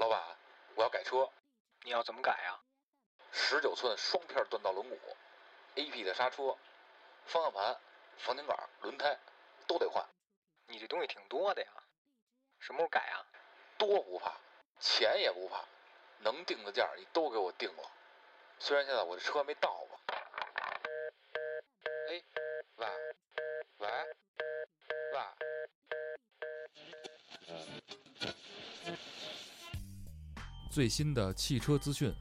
[0.00, 0.18] 老板，
[0.76, 1.30] 我要改车，
[1.82, 2.56] 你要怎么改啊？
[3.32, 4.96] 十九寸双片锻造轮毂
[5.74, 6.56] ，AP 的刹车，
[7.26, 7.78] 方向盘、
[8.16, 9.18] 防倾杆、轮胎
[9.66, 10.02] 都得换。
[10.68, 11.68] 你这东西挺多的呀，
[12.60, 13.20] 什么时候改啊？
[13.76, 14.32] 多不怕，
[14.78, 15.62] 钱也不怕，
[16.20, 17.90] 能定的价你都给我定了。
[18.58, 19.99] 虽然现在我这车没到吧。
[30.70, 32.14] 最新的汽车资讯，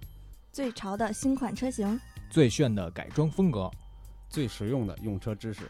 [0.52, 3.70] 最潮的新款车型，最炫的改装风格，
[4.28, 5.70] 最实用的用车知识，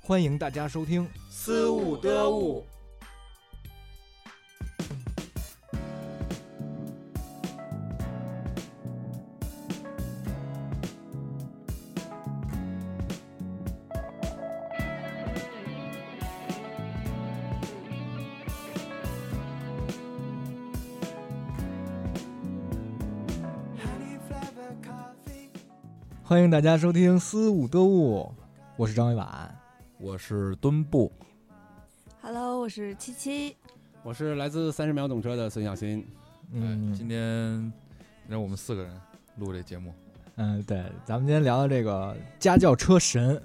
[0.00, 2.64] 欢迎大家收听《思悟得悟》。
[26.32, 28.26] 欢迎大家收听《思悟得物》，
[28.76, 29.54] 我是张伟婉，
[29.98, 31.12] 我是墩布。
[32.22, 33.54] Hello，我是七七。
[34.02, 36.08] 我是来自三十秒懂车的孙小新。
[36.50, 37.70] 嗯，今天
[38.26, 38.98] 让我们四个人
[39.36, 39.92] 录这节目，
[40.36, 43.38] 嗯，对，咱们今天聊聊这个家教车神，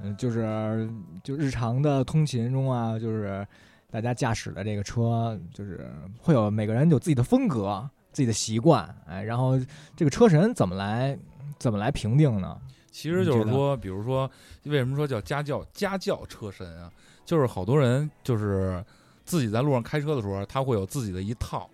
[0.00, 0.90] 嗯，就是
[1.22, 3.46] 就日常的通勤中啊，就是
[3.92, 9.56] 大家驾驶的这个车，就是会有每个人有自己的风格、自己的习惯，哎，然后
[9.94, 11.16] 这个车神怎么来
[11.62, 12.60] 怎么来评定呢？
[12.90, 14.28] 其实就是说，比如说，
[14.64, 16.90] 为什么说叫家教家教车神啊？
[17.24, 18.84] 就是好多人就是
[19.24, 21.70] 自己在路上开车的时候，他会有自己的一套，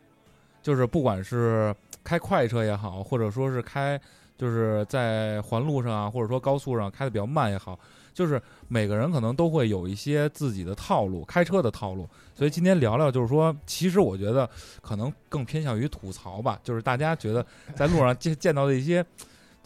[0.63, 3.99] 就是不管是开快车也好，或者说是开
[4.37, 7.77] 就是在环路上啊，或者说高速上开的比较慢也好，
[8.15, 12.09] 就是每个人可能都会有一些自己的套路，开车的套路。
[12.37, 14.49] 所以今天聊聊，就是说，其实我觉得
[14.81, 17.45] 可能更偏向于吐槽吧，就是大家觉得
[17.75, 19.05] 在路上见见到的一些。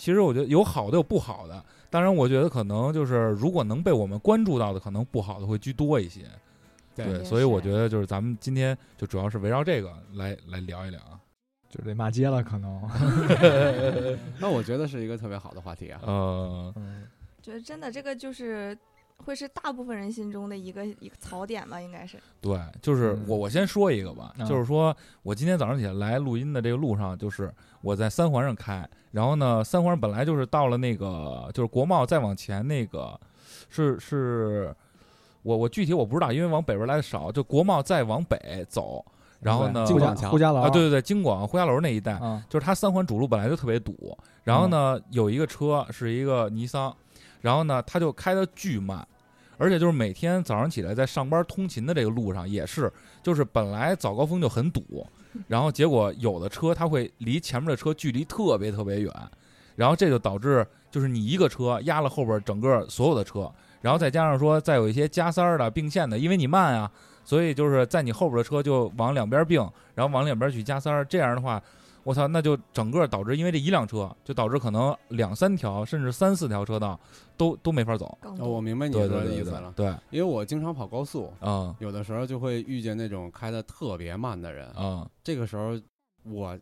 [0.02, 6.22] 其实我觉得有好的有不好的，当然我觉得可能就是如果能被我们关注到的，可能不好的会居多一些。
[6.92, 11.20] 对，所以我觉得就是咱们今天就主要是围绕这个来来聊一聊啊，
[11.70, 12.82] 就得骂街了，可能。
[14.40, 16.00] 那我觉得是一个特别好的话题啊。
[16.02, 16.74] 呃，
[17.40, 18.76] 觉得真的这个就是
[19.24, 22.18] 会是大部分人心中的一个一个槽点吧，应该是。
[22.40, 33.18] 对，就是我我先说一个吧，嗯就是说我今天早上起来来录音的这个路上，就是我在三环上开，然后呢，三环本来就是到了那个就是国贸再往前那个
[33.68, 34.74] 是是，
[35.42, 39.04] 我我具体我不知道，因为往北边来的少，就国贸再往北走，
[39.40, 46.94] 然后呢，金广广桥呼家楼啊，对对对，京广呼家楼那一带，啊，就是它三环主路本来就特别堵，然后呢，有一个车是一个尼桑，
[47.40, 49.06] 然后呢，他就开的巨慢，
[49.62, 52.92] 而且就是每天早上起来在上班通勤的这个路上也是，
[53.22, 55.06] 就是本来早高峰就很堵，
[55.46, 59.12] 然后结果有的车它会离前面的车距离特别特别远，
[59.76, 63.48] 然后这就导致就是你一个车压了后边整个所有的车，
[63.82, 66.90] 然后再加上说再有一些加塞儿的并线的，因为你慢啊，
[67.22, 69.60] 所以就是在你后边的车就往两边并，
[69.94, 71.62] 然后往两边去加塞儿，这样的话。
[72.04, 76.98] 我操，那就整个导致，因为这一辆车，就导致可能两三条甚至三四条车道
[77.36, 78.16] 都都没法走。
[78.22, 85.78] 哦我明白你对说对对对的意思了，对，因为我经常跑高速，嗯有的时候就会遇见那种开的特别慢的人，嗯这个时候
[86.24, 86.58] 我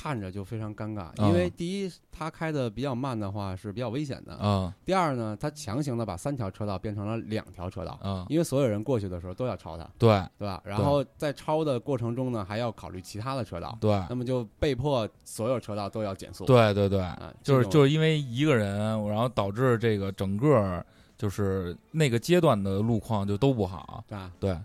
[0.00, 10.22] 看着就非常尴尬，嗯因为第一他开的比较慢的话是比较危险的，嗯第二呢，他强行的把三条车道变成了两条车道，嗯，因为所有人过去的时候都要超他，对。
[10.38, 10.62] 对吧？
[10.64, 13.90] 然后在超的过程中呢，还要考虑其他的车道，对。
[14.08, 16.44] 那么就被迫所有车道都要减速。
[16.44, 18.78] 对对对，啊，就是就是因为一个人，
[19.08, 20.84] 然后导致这个整个
[21.16, 24.04] 就是那个阶段的路况就都不好。
[24.10, 24.56] 啊，对，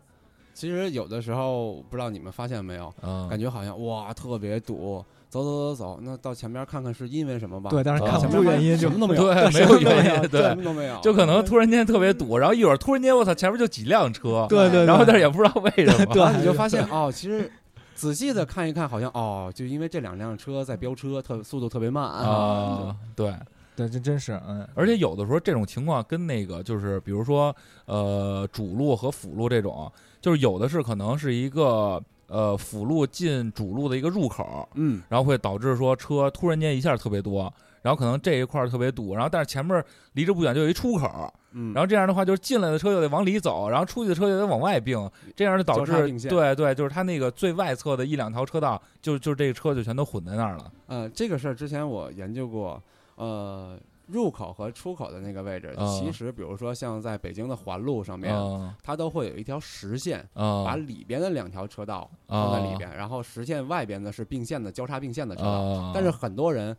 [0.53, 7.71] 其实有的时候不知道你们发现没有，嗯，感觉好像哇特别堵，走走走走，那到前边看看是因为什么吧？
[7.71, 17.51] 对，但是啊看不前面出原因，什么都没有，对，没有什么都没原因，什对，么都没有，就可能突然间特别堵，然后一会儿突然间我操，前面就几辆车，对对，然后但是也不知道为什么，对你就发现哦，其实
[17.95, 23.33] 仔细的看一看，好像哦，就因为这两辆车在飙车，特速度特别慢啊，对。
[23.75, 27.55] 对，这真是嗯，而且有的时候这种情况跟那个就是，比如说
[27.85, 29.91] 呃主路和辅路这种，
[30.21, 39.83] 就是有的是可能是一个呃辅路进主路的一个入口，嗯，然后会导致说车突然间一下特别多，然后可能这一块儿特别堵，然后但是前面
[40.13, 45.91] 离着不远就有一出口，嗯，然后这样的话就是进来的车又得往里走，然后出去的车又得往外并，这样就导致
[46.29, 50.71] 对对，就是它那个最外侧的一两条车道，就就这个车就全都混在那儿了。
[50.87, 52.81] 呃，这个事儿之前我研究过，
[53.15, 58.73] 呃，入口和出口的那个位置，啊其实比如说像在北京的环路上面，嗯。
[58.83, 65.49] 它都会有一条实线，嗯，把里边的两条车道放在里边，然后实线外边呢是并线的交叉并线的车道。
[65.49, 66.75] 啊，但是很多人，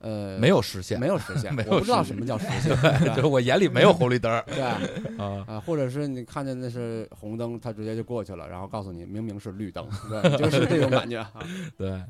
[0.00, 2.76] 呃，没有实现，没有实线， 没有我不知道什么叫实线，
[3.14, 4.60] 就是我眼里没有红绿灯 对
[5.18, 11.32] 啊，或者是你看见那是红灯，他直接就过去了，然后告诉你明明是绿灯，对，就是这种感觉啊。
[11.76, 12.02] 对，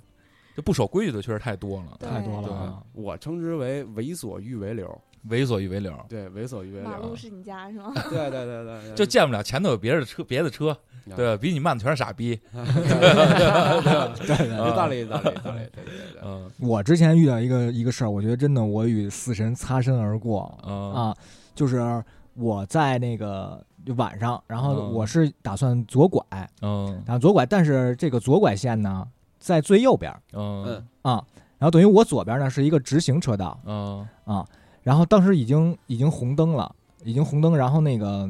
[0.57, 2.83] 就不守规矩的确实太多了，太多了啊。
[2.93, 7.93] 我称之为为所欲为流，为所欲为流，对，为所欲为流马路，是你家是吗？
[8.09, 16.23] 对对对对，对就见不了前头有别的车，别的车，啊对，比你慢的全是傻逼， 对对，有道理，有道理，有道理，对对对对。
[16.25, 21.17] 嗯 我之前遇到一个一个事儿，我觉得真的我与死神擦身而过嗯啊，
[21.55, 22.03] 就是
[22.35, 26.23] 我在那个就晚上，然后嗯我是打算左拐，
[26.63, 29.07] 嗯然后左拐，但是这个左拐线呢
[29.47, 31.25] 在最右边儿嗯嗯啊，
[31.57, 34.45] 然后等于我左边呢是一个直行车道嗯啊，
[34.83, 38.29] 然后当时已经已经红灯了，已经红灯，然后那个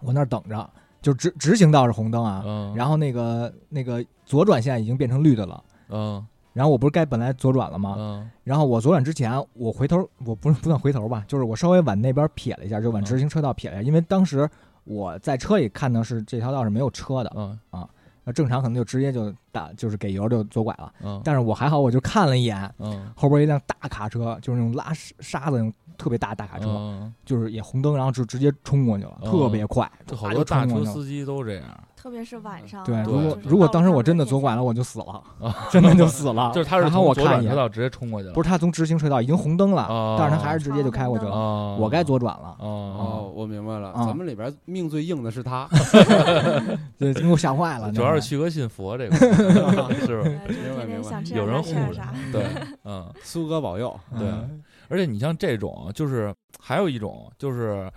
[0.00, 0.70] 我那儿等着，
[1.02, 5.62] 就直直行道是红灯啊，嗯，然后那个那个左转线已经变成绿的了。
[5.90, 7.94] 嗯然后我不是该本来左转了吗？
[7.98, 14.48] 嗯然后我左转之前，我回头，我不是不算回头吧，就是我稍微往那边撇了一下，就往嗯直行车道撇了一下，因为当时
[14.84, 17.86] 我在车里看到是这条道是没有车的，嗯啊
[18.24, 20.92] 那正常可能就直接就打就是给油就左拐了。
[21.02, 31.64] 嗯但是我还好，我就看了一眼嗯后边一辆大卡车，就是那种拉沙子那种特别大大卡车，嗯，就是也红灯，然后就直接冲过去了，哦特别快，这好多大车司机都这样，
[31.96, 32.84] 特别是晚上。
[32.84, 36.52] 对，如果就是如果当时我真的左拐了，我就死了， 啊真的就死了。
[36.54, 37.24] 就是他是从左我车
[37.56, 41.32] 道直接冲过去了，不是他从直行车道已经红灯了，哦但是他还是直接就开过去了。
[41.32, 42.64] 哦，我该左转了，哦
[42.98, 45.68] 哦，我明白了，啊咱们里边命最硬的是他，
[46.96, 47.90] 对给我吓坏了。
[47.90, 49.86] 主要是那旭哥信佛这个， 是吧？
[49.88, 52.02] 呃就是天天想吃点有人护着。
[52.32, 52.46] 对，
[52.84, 53.98] 嗯，苏哥保佑。
[54.18, 57.90] 对嗯而且你像这种，就是还有一种，就是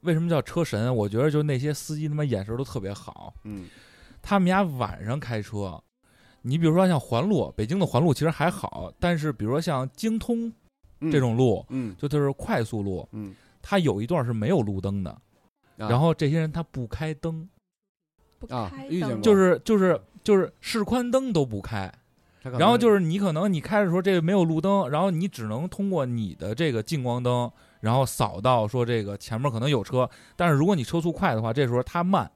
[0.00, 0.94] 为什么叫车神？
[0.96, 3.66] 我觉得就那些司机他妈眼神都特别好，嗯
[4.22, 5.78] 他们家晚上开车，
[6.40, 10.50] 你比如说像环路，北京的环路其实还好，但是比如说像京通
[11.00, 15.20] 嗯这种路，嗯就就是快速路，嗯，它有一段是没有路灯的，啊
[15.90, 17.46] 然后这些人他不开灯，
[18.38, 21.92] 不啊开灯遇见过就是就是就是示宽灯都不开，
[22.42, 32.30] 然后就是你可能你开的时候这个没有路灯，然后你只能通过你的这个近光灯，然后扫到说这个前面可能有车，但是如果你车速快的话，这时候它慢，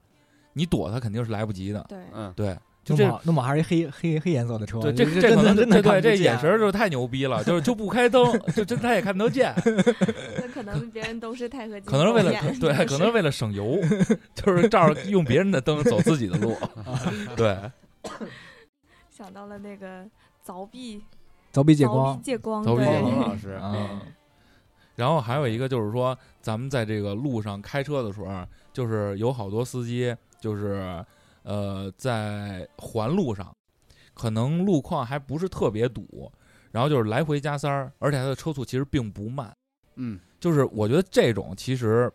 [0.53, 1.85] 你躲它肯定是来不及的。
[1.87, 2.33] 对，嗯。
[2.35, 2.57] 对，
[2.87, 8.25] 就这弄不好弄不好还是一黑黑黑颜色的车，对这这这可能真的对这看不见眼神儿就太牛逼了，就是就不开灯，
[8.55, 9.53] 就真他也看得见，
[10.39, 12.31] 那可能别人都是钛合金可能是为了
[12.61, 13.77] 对，可能是为了省油，
[14.33, 16.55] 就是照着用别人的灯走自己的路，
[17.35, 17.57] 对，
[19.11, 20.05] 想到了那个
[20.45, 21.03] 凿壁
[21.51, 24.01] 凿壁借光，借光，凿壁借光老师，啊，
[24.95, 31.03] 然后还有一个就是说，咱们在这个路上开车的时候啊，就是有好多司机就是
[31.47, 33.55] 呃在环路上，
[34.13, 36.29] 可能路况还不是特别堵，
[36.71, 39.55] 然后就是来回加塞儿，而且他的车速其实并不慢。
[39.95, 42.11] 嗯就是我觉得这种其实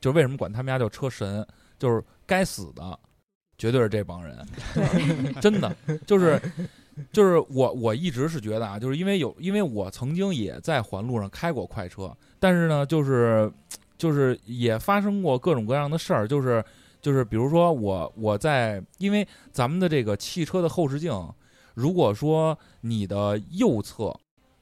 [0.00, 1.44] 就是为什么管他们家叫车神，
[1.78, 2.98] 就是该死的
[3.58, 4.46] 绝对是这帮人，
[5.40, 5.74] 真的
[6.06, 6.40] 就是
[7.12, 13.52] 就是我我一直是觉得啊，就是因为有因为我曾经也在环路上开过快车，但是呢，就是
[13.98, 16.64] 就是也发生过各种各样的事儿，就是
[17.06, 21.12] 就是比如说我我在因为咱们的这个汽车的后视镜，
[21.72, 24.12] 如果说你的右侧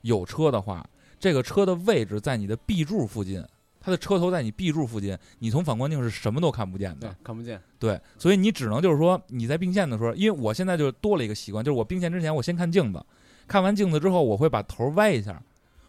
[0.02, 0.86] 有车的话，
[1.18, 3.42] 这个车的位置在你的 B 柱附近。
[3.80, 13.02] 它的车头在你 B 柱附近，你从反光镜是什么都看不见的。，看不见，对，所以你只能就是说你在并线的时候，因为我现在就多了一个习惯，就是我并线之前我先看镜子，
[13.48, 15.42] 看完镜子之后我会把头歪一下，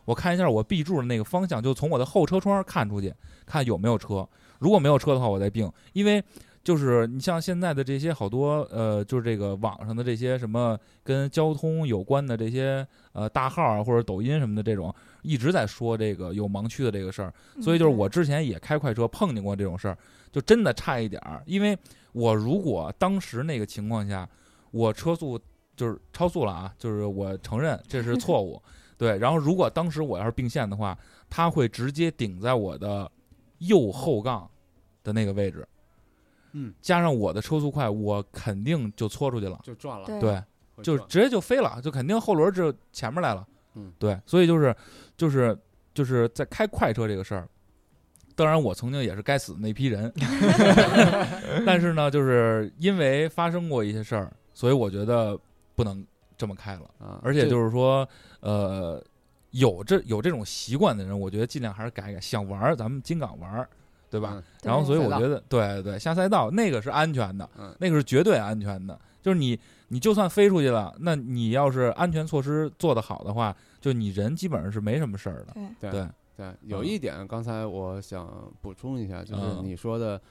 [0.06, 3.14] 我看一下我 B 柱的那个方向，就从我的后车窗看出去，
[3.46, 4.28] 看有没有车，
[4.60, 6.24] 如果没有车的话我再并，因为
[6.64, 17.32] 就是你像现在的这些好多呃，就是这个网上的这些什么跟交通有关的这些呃大号啊或者抖音什么的这种，一直在说这个有盲区的这个事儿，
[17.62, 19.98] 所以就是我之前也开快车碰见过这种事儿，
[20.32, 21.44] 就真的差一点儿。
[21.46, 21.78] 因为
[22.14, 24.28] 我如果当时那个情况下，
[24.72, 25.40] 我车速
[25.76, 28.60] 就是超速了啊，就是我承认这是错误，
[28.98, 29.18] 对。
[29.18, 30.98] 然后如果当时我要是并线的话，
[31.30, 33.12] 它会直接顶在我的
[33.60, 34.50] 右后杠
[35.04, 35.68] 的那个位置，
[36.54, 40.44] 嗯，加上我的车速快，我肯定就搓出去了，就转了，对对。
[40.84, 43.48] 就直接就飞了，就肯定后轮就前面来了。
[43.76, 44.76] 嗯，对，所以就是
[45.16, 45.58] 就是
[45.94, 47.48] 就是在开快车这个事儿，
[48.36, 50.12] 当然我曾经也是该死的那批人，
[51.66, 55.40] 但是呢，就是因为发生过一些事儿，所以我觉得
[55.76, 56.06] 不能
[56.38, 56.82] 这么开了。
[57.00, 58.06] 啊，而且就是说，
[58.46, 59.04] 呃，
[59.52, 62.22] 有这有这种习惯的人，我觉得尽量还是改改。
[62.22, 63.68] 想玩儿，咱们金港玩儿，
[64.10, 64.34] 对吧？
[64.36, 69.00] 嗯然后，所以我觉得，对对，下赛道那个是安全的，嗯那个是绝对安全的。
[69.24, 75.54] 就是你，你就算飞出去了，那你要是安全措施做得好的话，就你人基本上是没什么事儿的。
[75.80, 78.30] 对，对对，对，有一点刚才我想
[78.62, 80.22] 补充一下，就是嗯你说的，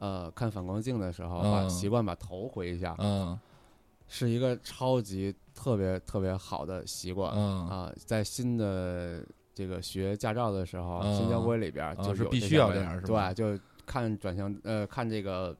[0.00, 3.38] 呃，看反光镜的时候，把嗯习惯把头回一下，嗯
[4.08, 5.32] 是一个超级
[5.62, 7.68] 特别特别好的习惯嗯。
[7.68, 9.22] 啊，在新的
[9.54, 11.16] 这个学驾照的时候，嗯。
[11.16, 13.32] 新交规里边就是必须要这样是吧？
[13.34, 15.54] 对，就看转向呃看这个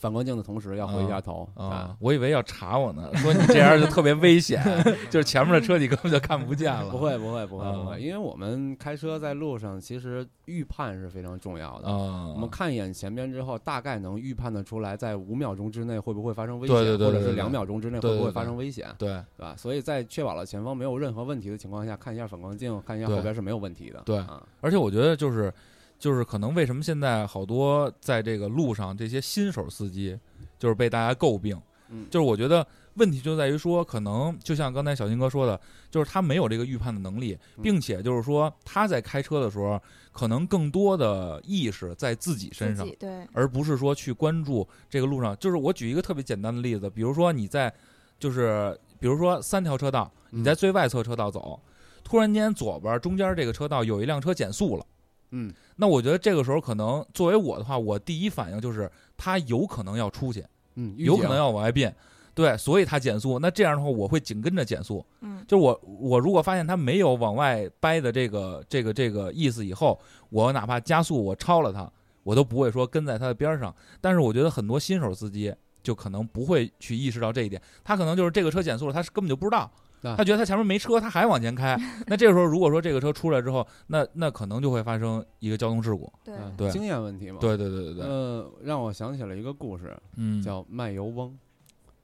[0.00, 4.60] 反光镜的同时要回一下头啊，，我以为要查我呢， 说你这样就特别危险，
[5.10, 6.88] 就是前面的车你根本就看不见了。
[6.90, 11.88] 不会不会不会不啊会，因为我们开车在路上，其实预判是非常重要的。
[11.88, 19.54] 啊，我们看一眼前边之后，大概能预判的出来，在五秒钟之内会不会发生危险，对对对对对或者是两秒钟之内会不会发对对对生危险，对对吧？
[19.56, 24.00] 所以在确保了前方没有任何问题的情况下，看一下反光镜，看一下后边是没有问题的。
[24.06, 25.52] 对啊，而且我觉得就是
[26.00, 30.18] 就是可能为什么现在好多在这个路上这些新手司机
[30.58, 39.80] 就是被大家诟病，嗯就是我觉得问题就在于说，可能就像刚才小新哥说的，就是他没有这个预判的能力，嗯并且就是说他在开车的时候，
[40.10, 45.36] 可能更多的意识在自己身上，对，而不是说去关注这个路上。
[45.36, 47.72] 就是我举一个特别简单的例子，比如说你在，
[48.18, 51.60] 就是比如说三条车道，你在最外侧车道走，
[52.02, 54.86] 突然间左边中间这个车道有一辆车减速了。
[55.32, 60.44] 嗯那我觉得这个时候可能作为我的话，我第一反应就是他有可能要出去，
[60.74, 61.96] 嗯，有可能要往外变，
[62.34, 63.38] 对，所以他减速。
[63.38, 65.02] 那这样的话，我会紧跟着减速。
[65.22, 71.90] 嗯，就是我我如果发现他没有往外掰的这个这个这个意思以后，我哪怕加速我超了他，
[72.24, 73.74] 我都不会说跟在他的边上。
[74.02, 75.50] 但是我觉得很多新手司机
[75.82, 79.70] 就可能不会去意识到这一点，他可能就是这个车减速了，他是根本就不知道。
[80.02, 80.14] 啊。
[80.16, 81.76] 他觉得他前面没车，他还往前开。
[82.06, 86.10] 那这个时候，如果说这个车出来之后，那那可能就会发生一个交通事故。
[86.56, 87.38] 对，经验问题嘛。
[87.40, 91.36] 对对对对对，呃，让我想起了一个故事，嗯，叫卖油翁，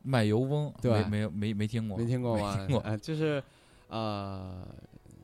[0.02, 2.76] 卖油翁，对没没没没听过，没听过吗听？
[2.76, 2.80] 过。
[2.84, 3.42] 呃，就是
[3.88, 4.66] 呃，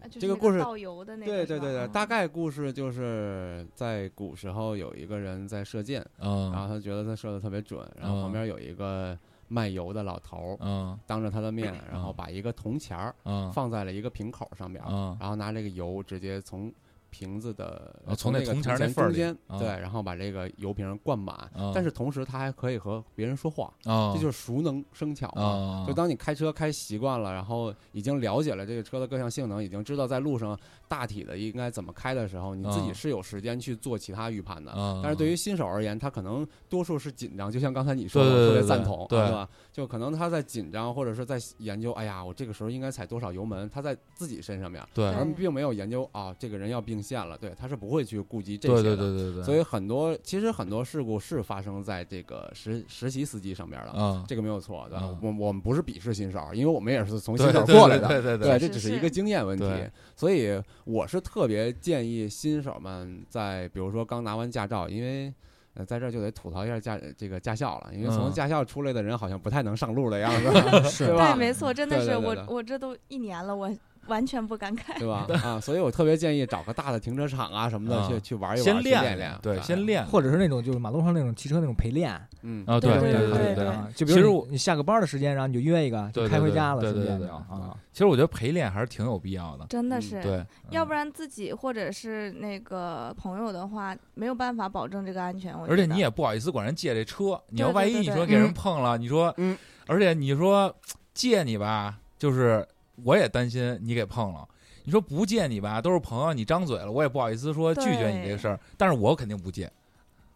[0.00, 1.88] 啊就是这个故事那导游的那个，对对对对，嗯。
[1.90, 8.22] 大概故事就是在古时候有一个人在射箭，然嗯后他觉得他射的特别准，然后嗯。
[8.22, 9.16] 旁边有一个
[9.52, 10.98] 卖油的老头儿，嗯。
[11.06, 12.14] 当着他的面，然后嗯。
[12.16, 13.52] 把一个铜钱儿嗯。
[13.52, 15.16] 放在了一个瓶口上面，嗯。
[15.20, 16.72] 然后拿这个油直接从
[17.12, 25.42] 瓶子的啊从那个那铜钱那钱缝儿中间，啊对，然后把这个油瓶灌满，嗯但是同时他还可以和别人说话，啊，这就是熟能生巧嘛。
[25.42, 34.72] 啊，就当你开车开习惯了，然后已经了解了这个车的各项性能，已经知道在路上大体的应该怎么开的时候，你自己嗯是有时间去做其他预判的。
[34.72, 39.48] 啊，但是对于新手而言，他可能多数是紧张，就像刚才你说的，对对我特别赞同，对啊吧？
[39.70, 48.96] 就可能他在紧张，或者是在研究，哎呀，我这个时候应该踩多少油门，他在自己身上面，对而并没有研究啊，这个人要并线了，对，他是不会去顾及这对对些的。
[48.96, 54.98] 对对对，所以很多其实很多事故是发生在这个实实习司机上边的，啊，这个没有错的。
[54.98, 58.08] 嗯我我们不是鄙视新手，因为我们也是从新手过来的。
[58.08, 65.32] 对对对，是这只是一个经验问题对，所以我是特别建议新手们在比如说刚拿完驾照，因为
[65.74, 71.38] 呃在这儿就得吐槽一下驾这个驾校了，因为从嗯驾校出来的人好像不太能上路的样子，是 对吧对，？
[71.38, 73.70] 没错，真的是我对对对对我这都一年了，我
[74.06, 74.98] 完全不感慨。
[74.98, 75.26] 对吧？
[75.44, 78.08] 啊，所以我特别建议找个大的停车场啊什么的啊。
[78.08, 79.62] 去去玩一玩，先练练练，对，啊。
[79.62, 82.64] 先练，或者是那种就是马路上那种汽车那种陪练，嗯。
[82.66, 95.52] 啊，对对对对对就比如其实我你你下个班的时间，然后你就约一个，就开回家了，对对对啊，其实我觉得陪练还是挺有必要的，嗯真的是，对，要不然，自己或者是那个朋友的话，没有办法保证这个安全。
[95.58, 98.52] 我而且你也不好意思管人借这车，你要万一你说给人嗯。
[98.52, 99.56] 碰了，你说，嗯，
[99.86, 100.74] 而且你说
[101.14, 102.66] 借你吧，就是
[103.04, 104.46] 我也担心你给碰了。
[104.84, 109.70] 你说不借你吧，都是朋友，你张嘴了，我也不好意思说拒绝你这个事儿，但是我肯定不借。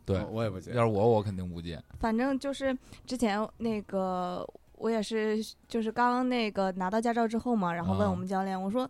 [0.05, 1.83] 对，我我也不借要是我，我肯定不借。
[1.99, 4.47] 反正就是之前那个
[4.77, 8.89] 我也是，就是刚那个拿到驾照之后嘛，然后问啊我们教练，我说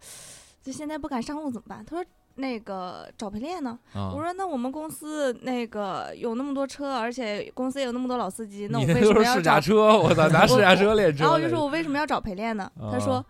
[0.62, 1.83] 就现在不敢上路怎么办？
[1.87, 2.04] 他说
[2.35, 3.78] 那个找陪练呢。
[3.95, 9.61] 啊我，说那我们公司那个有那么多车，而且公司也有那么多老司机，那我为什么要都是试驾找？
[9.62, 11.23] 车，我操，拿试驾车练车。
[11.23, 12.71] 然后我就说我为什么要找陪练呢？
[12.92, 13.25] 他说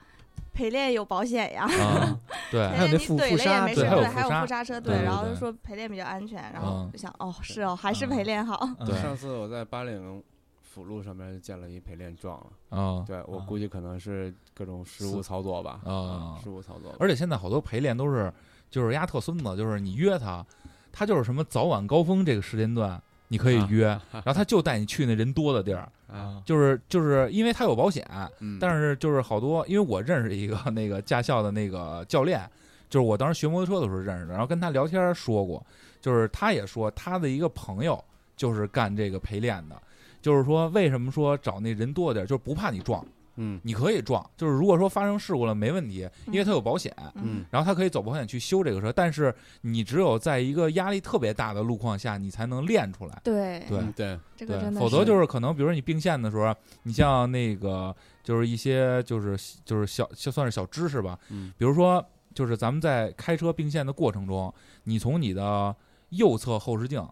[0.56, 1.64] 啊陪练有保险呀。
[1.64, 2.18] 啊，
[2.50, 8.66] 对，还有那陪练你怼了也副副刹没事，对还有副刹车，对对然后就说陪练比较安全，然后嗯就想，哦，是哦，还是嗯陪练好。
[8.86, 10.22] 对上次我在八岭
[10.62, 12.38] 辅路上面见了一陪练撞
[12.70, 16.94] 了，啊，对我啊估计可能是各种失误操作吧，啊失误操作。
[16.98, 18.32] 而且现在好多陪练都是，
[18.70, 20.44] 就是丫特孙子，就是你约他，
[20.92, 23.68] 他就是什么早晚高峰这个时间段，你可以啊。
[23.70, 28.06] 约， 然后他就带你去那人多的地儿，啊，就是就是因为他有保险，
[28.40, 28.58] 嗯。
[28.60, 32.40] 但是就是好多，因为我认识一个那个驾校的那个教练，
[32.88, 35.64] 就是我当时学摩托车的时候认识的，然后跟他聊天说过，
[36.00, 38.02] 就是他也说他的一个朋友
[38.36, 39.80] 就是干这个陪练的，
[40.22, 43.04] 就是说为什么说找那人多的地儿，就是不怕你撞，
[43.36, 43.60] 嗯。
[43.62, 46.94] 你可以撞，就是如果说发生事故了没问题，因为它有保险。
[47.14, 47.44] 嗯。
[47.50, 53.20] 然后它可以走保险去修这个车，但是你只有在一个压力特别大的路况下，你才能练出来。
[53.22, 53.60] 对。
[53.68, 54.20] 对嗯对，对。
[54.36, 61.52] 这个真，的否则就是可能，比如说你并线的时候，你像那个就是一些就是就是小就算是小知识吧，嗯。
[61.56, 64.52] 比如说就是咱们在开车并线的过程中，
[64.84, 65.74] 你从你的
[66.10, 67.02] 右侧后视镜，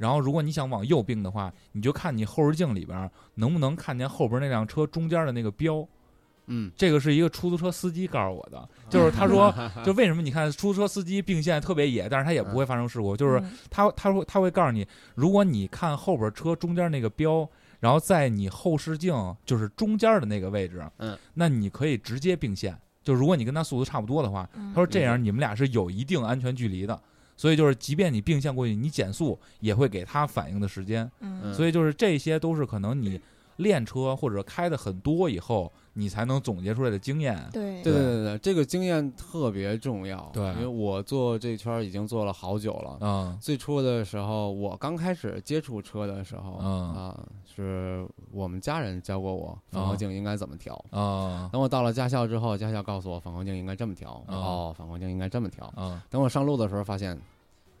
[0.00, 5.86] 然后如果你想往右并的话，你就看你后视镜里边能不能看见后边那辆车中间的那个标。
[6.46, 9.54] 嗯，这个是一个出租车司机告诉我的， 就是他说，
[9.84, 13.52] 就为什么你看出租车司机并线特别野，但是他也不会发生事故，就是嗯。
[13.70, 17.46] 他他会他会告诉你，如果你看后边车中间那个标，
[17.78, 19.14] 然后在你后视镜
[19.44, 22.76] 就是中间的那个位置，嗯，那你可以直接并线。
[23.04, 24.72] 就如果你跟他速度差不多的话，嗯。
[24.74, 27.00] 他说这样你们俩是有一定安全距离的，
[27.40, 31.10] 所以就是即便你并线过去，你减速也会给他反应的时间。
[31.20, 33.18] 嗯所以就是这些都是可能你
[33.60, 37.38] 练车或者开的很多以后，你才能总结出来的经验。
[37.52, 40.30] 对对对对对，这个经验特别重要。
[40.32, 42.98] 对因为我做这圈儿已经做了好久了。
[43.00, 50.74] 嗯最初的时候，我刚开始接触车的时候，嗯啊，是我们家人教过我反光镜应该怎么调。
[50.90, 55.66] 啊等我到了驾校之后，驾校告诉我反光镜应该这么调，嗯哦，反光镜应该这么调。
[55.76, 57.20] 啊等我上路的时候，发现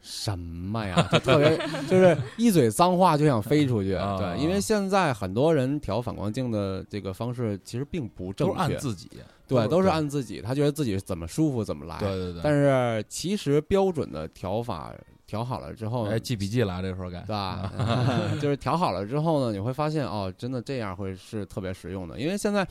[0.00, 1.56] 什么呀，就 特别
[1.88, 3.94] 就是一嘴脏话就想飞出去。
[3.94, 9.10] 啊对，因为现在很多人调反光镜的这个方式其实并不正都是按确，自己，
[9.46, 11.98] 对，都是按自己，他觉得自己怎么舒服怎么来。
[11.98, 12.40] 对对对。
[12.42, 14.94] 但是其实标准的调法
[15.26, 17.70] 调好了之后，哎，记笔记了啊，这时候该对吧？
[18.40, 22.18] 就是调好了之后呢，你会发现哦，真的这样会是特别实用的。
[22.18, 22.66] 因为现在，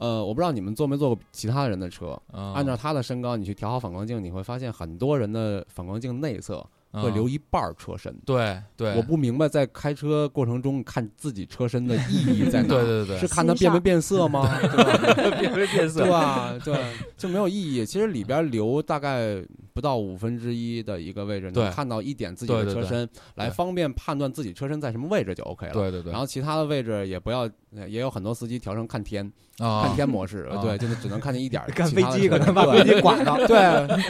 [0.00, 8.14] 呃，我不知道你们坐没坐过其他人的车，嗯按照他的身高，你去调好反光镜，你会发现很多人的反光镜内侧会留一一半儿车身。
[8.24, 12.68] 对对，我不明白，在开车过程中看自己车身的意义在 哪？
[12.68, 14.48] 对对对是看它变没变色吗？
[15.38, 16.58] 变没变色对吧？
[16.64, 16.74] 对，
[17.18, 17.84] 就没有意义。
[17.84, 25.72] 其实里边留大概不到五分之一的一个位置，对能看到一点自己的车身，来方便判断自己车身在什么位置就 OK 了。
[25.74, 27.46] 对对对，然后其他的位置也不要，
[27.86, 29.30] 也有很多司机调成看天，
[29.60, 33.36] 啊看天模式，啊对，就是只能看见一点儿 看飞机可能把飞机刮到。
[33.46, 33.58] 对，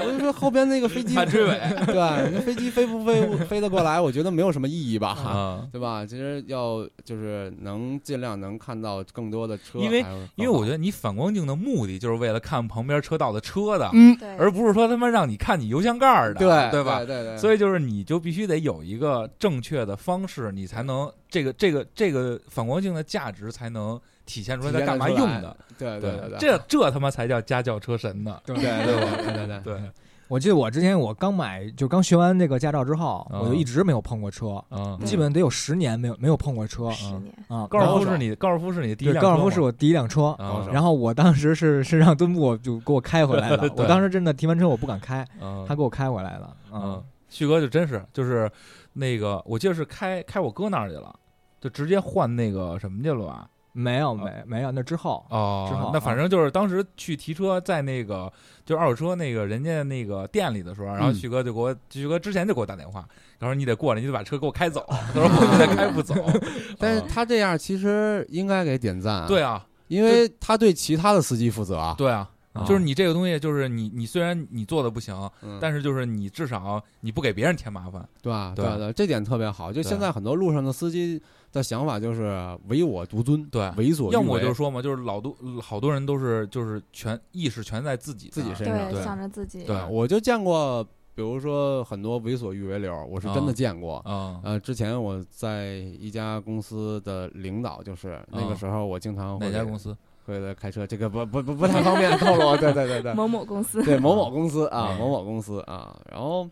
[0.06, 1.50] 我就说后边那个飞机 看追尾
[1.86, 5.08] 对，那飞机飞不飞飞得过来，我觉得没有什么意义吧。
[5.10, 6.06] 啊，对吧？
[6.06, 10.04] 其实要就是能尽量能看到更多的车，因为
[10.36, 16.98] 因为我觉得你反光镜的目的就是为了看旁边车道的车的，嗯，而不是说他妈让你看你油箱盖儿的，对对吧？
[16.98, 25.56] 对对对，所以就是你就必须得有一个正确的方式，你才能这个这个这个反光镜的价值才能体现出来在干嘛用的。
[25.76, 28.38] 对对对对，这这他妈才叫家教车神呢。
[28.44, 29.90] 对对对对对对对，
[30.28, 37.66] 我记得我之前我刚买，就刚学完那个驾照之后，嗯我就一直没有碰过车，嗯，基本得有十年没有没有碰过车十年，啊。
[37.66, 43.72] 高尔夫是你高尔夫是你第一辆高尔夫是我第一辆车，啊然后我当时是是让墩布就给我开回来的。
[43.76, 46.56] 我当时真的提完车我不敢开，嗯他给我开回来了。
[46.72, 48.50] 嗯，旭哥就真是就是
[48.92, 51.12] 那个，我记得是开开我哥那儿去了，
[51.60, 53.48] 就直接换那个什么去了吧？
[53.72, 58.32] 没有没没有，那之后之后，哦那反正就是当时去提车，在那个
[58.64, 63.06] 就是二手车那个人家那个店里的时候，然后嗯旭哥就给我，旭哥之前就给我打电话，
[63.38, 66.14] 他说你得过来，你得把车给我开走， 他说我现在开不走。
[66.78, 78.06] 但是啊他这样其实应该给点赞，对，啊，因为他对其他的司机负责啊，对啊，啊就是你这个东西，就是你你虽然你做的不行，嗯但是就是你至少你不给别人添麻烦。
[78.22, 78.52] 对吧？
[78.56, 79.72] 对对对，这点特别好。
[79.72, 81.20] 就现在很多路上的司机
[81.52, 90.84] 的想法就是唯我独尊，对为所欲为，要么我就说嘛，就是老多好多人都是就是全意识全在自己自己身上对想着自己，对我就见过，
[91.14, 93.96] 比如说很多为所欲为流，我是真的啊见过。
[93.98, 99.96] 啊呃，之前我在一家公司的领导，就是那个啊时候我经常会哪家公司？
[100.26, 102.56] 会来开车，这个不不不不太方便透露。
[102.58, 106.48] 对对对对，某某公司，对某某公司啊，嗯某某公司啊，然后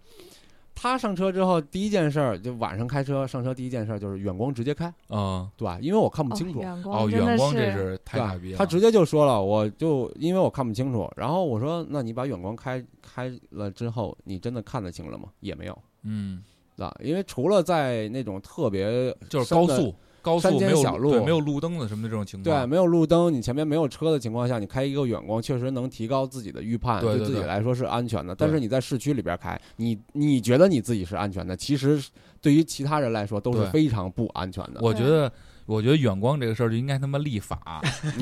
[0.80, 5.76] 他上车之后，第一件事儿就晚上开车上车，第一件事儿就是远光直接开，嗯，对吧？
[5.82, 8.58] 因为我看不清楚，哦，远哦，光这是是太傻逼了。
[8.58, 15.30] 他直接就说了，我就因为我看不清楚，然后我说，那你把远光开开了之后，你真的看得清了吗？
[15.40, 16.44] 也没有，嗯，
[16.76, 16.96] 对吧？
[17.02, 19.94] 因为除了在那种特别就是高速山
[20.28, 28.34] 高速没有间小路对没有路灯的什么的这种情况对，没有路灯，你前面没有车的情况下，你开一个远光，确实能提高自己的预判，对自己来说是安全的。
[28.34, 31.98] 但是你在市区里边开，你你觉得你自己是安全的，其实
[32.42, 34.80] 对于其他人来说都是非常不安全的。
[34.82, 35.32] 我觉得。
[35.68, 37.60] 我觉得远光这个事儿就应该他妈立法，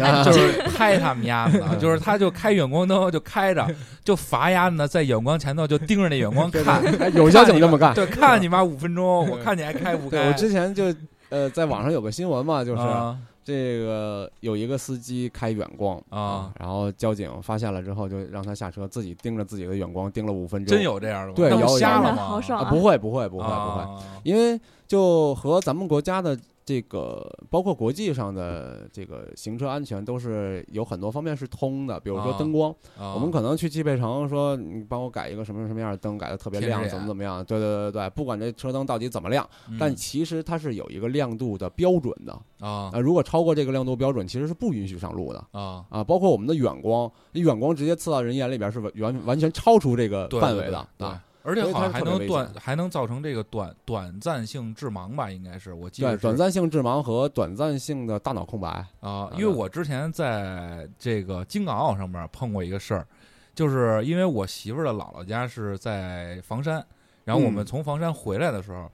[0.03, 3.64] 啊就是 拍他们丫的，就是他就开远光灯就开着，
[4.03, 7.95] 就罚丫呢在远光前头就盯着那远光看，哎有交警这么干。
[7.95, 10.16] 对，看你妈五分钟，我看你还开不开。
[10.16, 10.92] 对我之前就
[11.29, 20.75] 呃在网上有个新闻嘛，就是啊这个有一个司机开远光啊，然后交警发现了之后就让他下车，自己盯着自己的远光盯了五分钟。
[20.75, 21.35] 真有这样的吗？
[21.37, 22.41] 对那不有有瞎了吗？
[22.69, 32.00] 不会不会不会不会，啊因为就和咱们国家的这个，包括国际上的这个行车安全，都是有很多方面是通的。
[32.00, 37.44] 比如说啊灯光，啊我们可能去汽配城说，你帮我改一个什么什么样的灯，改的特别亮，怎么怎么样？
[37.44, 42.37] 对对对对，不管这车灯到底怎么亮，嗯但其实它是有一个亮度的标准的。
[42.59, 45.38] 啊呃，如果超过这个亮度标准，其实是不允许上路的。
[45.52, 51.22] 啊，啊，包括我们的远光，你远光直接刺到人眼里边是完完完全超出这个范围的对啊。
[51.46, 55.30] 而且好像还能断还能造成这个短短暂性致盲吧？
[55.30, 58.68] 应该是我记得对，短暂性致盲和短暂性的大脑空白。
[59.00, 63.06] 啊，对因为我之前在这个京港澳上面碰过一个事儿，
[63.54, 66.85] 就是因为我媳妇儿的姥姥家是在房山，
[67.24, 68.90] 然后我们嗯从房山回来的时候，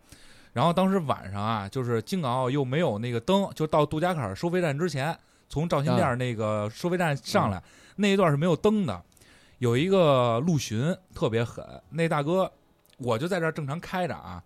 [0.52, 5.16] 然后当时晚上啊，就是京港澳又没有那个灯，就到杜家坎儿收费站之前，
[5.48, 7.62] 从赵新店儿那个收费站上来、
[7.96, 9.02] 那一段是没有灯的，
[9.62, 12.50] 有一个陆巡特别狠，那大哥
[12.98, 14.42] 我就在这儿正常开着啊，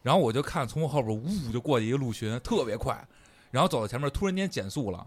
[0.00, 3.04] 然后我就看从我后边呜就过去一个陆巡，特别快，
[3.50, 5.04] 然后走到前面突然间减速了，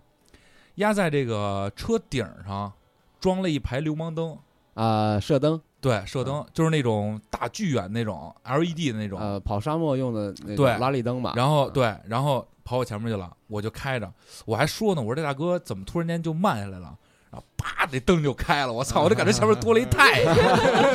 [0.75, 2.73] 压在这个车顶上
[3.21, 4.37] 装了一排流氓灯。
[4.73, 10.77] 啊，射灯，对，射灯就是那种大巨远那种 LED 的那种，呃，跑沙漠用的那种对。
[10.77, 11.31] 拉力灯吧。
[11.35, 14.11] 嗯然后对，然后跑我前面去了，我就开着，
[14.45, 16.97] 我还说呢，我说这大哥怎么突然间就慢下来了？
[17.33, 19.01] 然后啪，这灯就开了，我操！
[19.01, 20.35] 我就感觉前面多了一太 阳，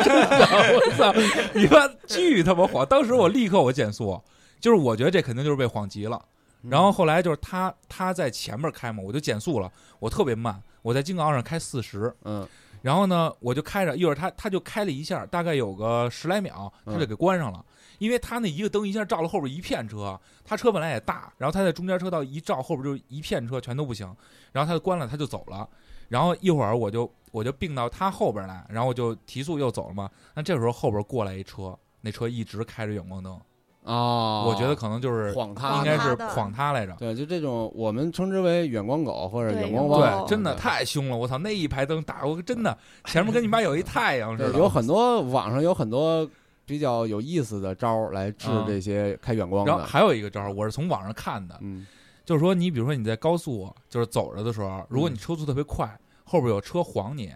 [0.04, 1.12] 真的，我操！
[1.52, 2.86] 你妈巨他妈晃！
[2.86, 4.22] 当时我立刻我减速，
[4.60, 6.16] 就是我觉得这肯定就是被晃急了。
[6.62, 9.70] 嗯然后后来就是他他在前面开嘛，我就减速了，
[10.00, 12.46] 我特别慢，我在京港澳上开四十，嗯
[12.82, 17.64] 然后呢，我就开着，一会儿他他就开了一下，大概有个十来秒，他就给关上了，
[17.98, 24.06] 因为他那一个灯一下照了后边一片车，他车本来也大，然后他在中间车道一照，后边就一片车全都不行，
[24.50, 25.68] 然后他就关了，他就走了，
[26.08, 33.38] 然后一会儿我就我就并到他后边来，然后我就提速又走了嘛，那这时候后边过来一车，那车一直开着远光灯，
[33.82, 36.94] 哦，我觉得可能就是晃他应该是晃他来着。
[36.98, 41.16] 对，就这种我们称之为远光狗或者远光汪，对，真的太凶了！
[41.16, 44.58] 我操，那一排灯打过，真的前面跟你妈有一太阳似，的。
[44.58, 46.28] 有很多网上有很多
[46.66, 49.86] 比较有意思的招来治啊这些开远光然后的。
[49.86, 51.86] 还有一个招儿，我是从网上看的，嗯
[52.28, 57.32] 就是说你比如说你在高速就是走着的时候，如果你车速特别快，后边有车晃你，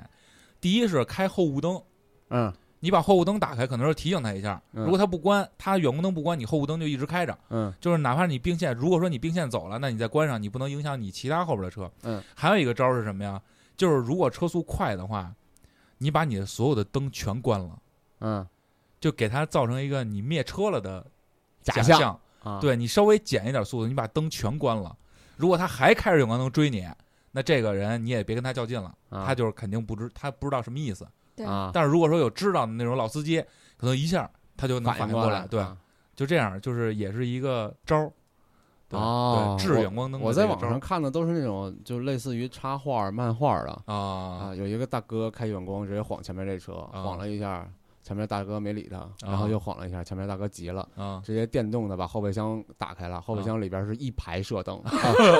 [0.61, 1.83] 第一是开后雾灯，
[2.29, 4.63] 嗯你把后雾灯打开，可能是提醒他一下。
[4.73, 7.39] 嗯如果他不关，他远光灯不关，你后雾灯就一直开着。
[7.49, 11.91] 嗯就是哪怕你并线，如果说你并线走了，那你再关上，你不能影响你其他后边的车。
[12.03, 13.41] 嗯，还有一个招儿是什么呀？
[13.79, 15.35] 就是如果车速快的话，
[15.97, 17.79] 你把你的所有的灯全关了。
[18.21, 18.47] 嗯，
[19.01, 21.07] 就给他造成一个你灭车了的
[21.63, 24.97] 假假象啊，对你稍微减一点速度，你把灯全关了。
[25.37, 26.87] 如果他还开着远光灯追你，
[27.31, 29.25] 那这个人你也别跟他较劲了，啊。
[29.27, 31.07] 他就是肯定不知他不知道什么意思。
[31.35, 31.47] 对。
[31.47, 33.43] 啊，但是如果说有知道的那种老司机，
[33.77, 35.77] 可能一下他就能反应过来，对，啊。
[36.15, 38.13] 就这样，就是也是一个招儿。
[38.89, 40.71] 对哦对，治远光灯的我在网这个招儿。
[40.71, 43.71] 上看的都是那种就类似于插画、漫画的。
[43.87, 43.95] 啊。
[43.95, 47.03] 啊，有一个大哥开远光直接晃前面这车，啊。
[47.03, 47.67] 晃了一下，
[48.03, 50.87] 前面大哥没理他，然后又晃了一下，前面大哥急了。
[50.97, 54.91] 啊直接电动的把后备箱打开了，后备啊箱里边是一排射灯， 啊、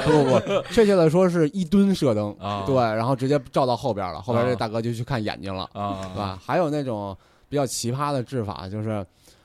[0.05, 2.63] 不不不，确切的说是一吨射灯，啊！
[2.65, 6.39] 对，然后直接照到后边了，后边这啊大哥就去看眼睛了，啊，对吧？
[6.41, 7.17] 还有那种
[7.49, 9.05] 比较奇葩的治法，就是，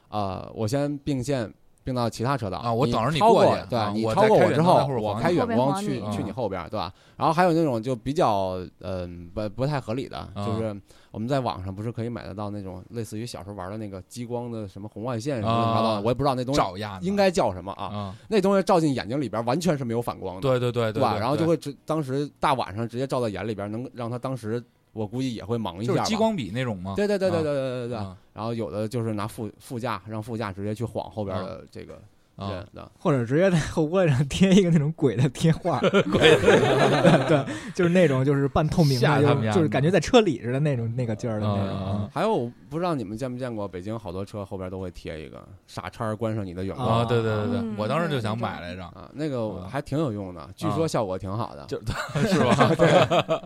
[0.10, 1.52] 呃，我先并线
[1.84, 6.94] 并到其他车道啊我等着你超过去对、啊你超过我之后我开远光去去啊你后边，对吧？
[7.16, 10.80] 然后还有那种就比较嗯、不不太合理的，啊就是
[11.12, 16.62] 我们在网上不是可以买得到那种类似于小时候玩的那个激光的什么红外线什么乱七八糟啊的，我也不知道那东西
[17.02, 17.86] 应该叫什么啊？
[17.86, 21.14] 啊，那东西照进眼睛里边完全是没有反光的，对对对对吧？
[21.14, 25.94] 对，然后就会直当时大晚上直接照到眼里边，能让他当时我估计也会忙一下。
[25.94, 26.94] 就是激光笔那种吗？
[26.96, 27.98] 对对对对啊对对对对。
[27.98, 32.00] 啊然后有的就是拿副副驾让副驾直接去晃后边的这个
[32.38, 32.64] 啊。
[32.98, 36.02] 或者直接在后玻璃上贴一个那种鬼的贴画， 鬼
[37.28, 37.46] 对，
[37.76, 42.10] 就是那种就是半透明的，就是就是感觉在车里似的那种那个劲儿的那种。
[42.14, 47.00] 还有，我不知道你们见没见过，北京好多车后边都会贴一个“傻叉关上你的远光。
[47.00, 49.68] 啊，对对对对嗯，我当时就想买来着”，，啊，那个啊。
[49.70, 51.66] 还挺有用的，据说效果挺好的。
[51.66, 51.80] 就
[52.28, 52.76] 是吧？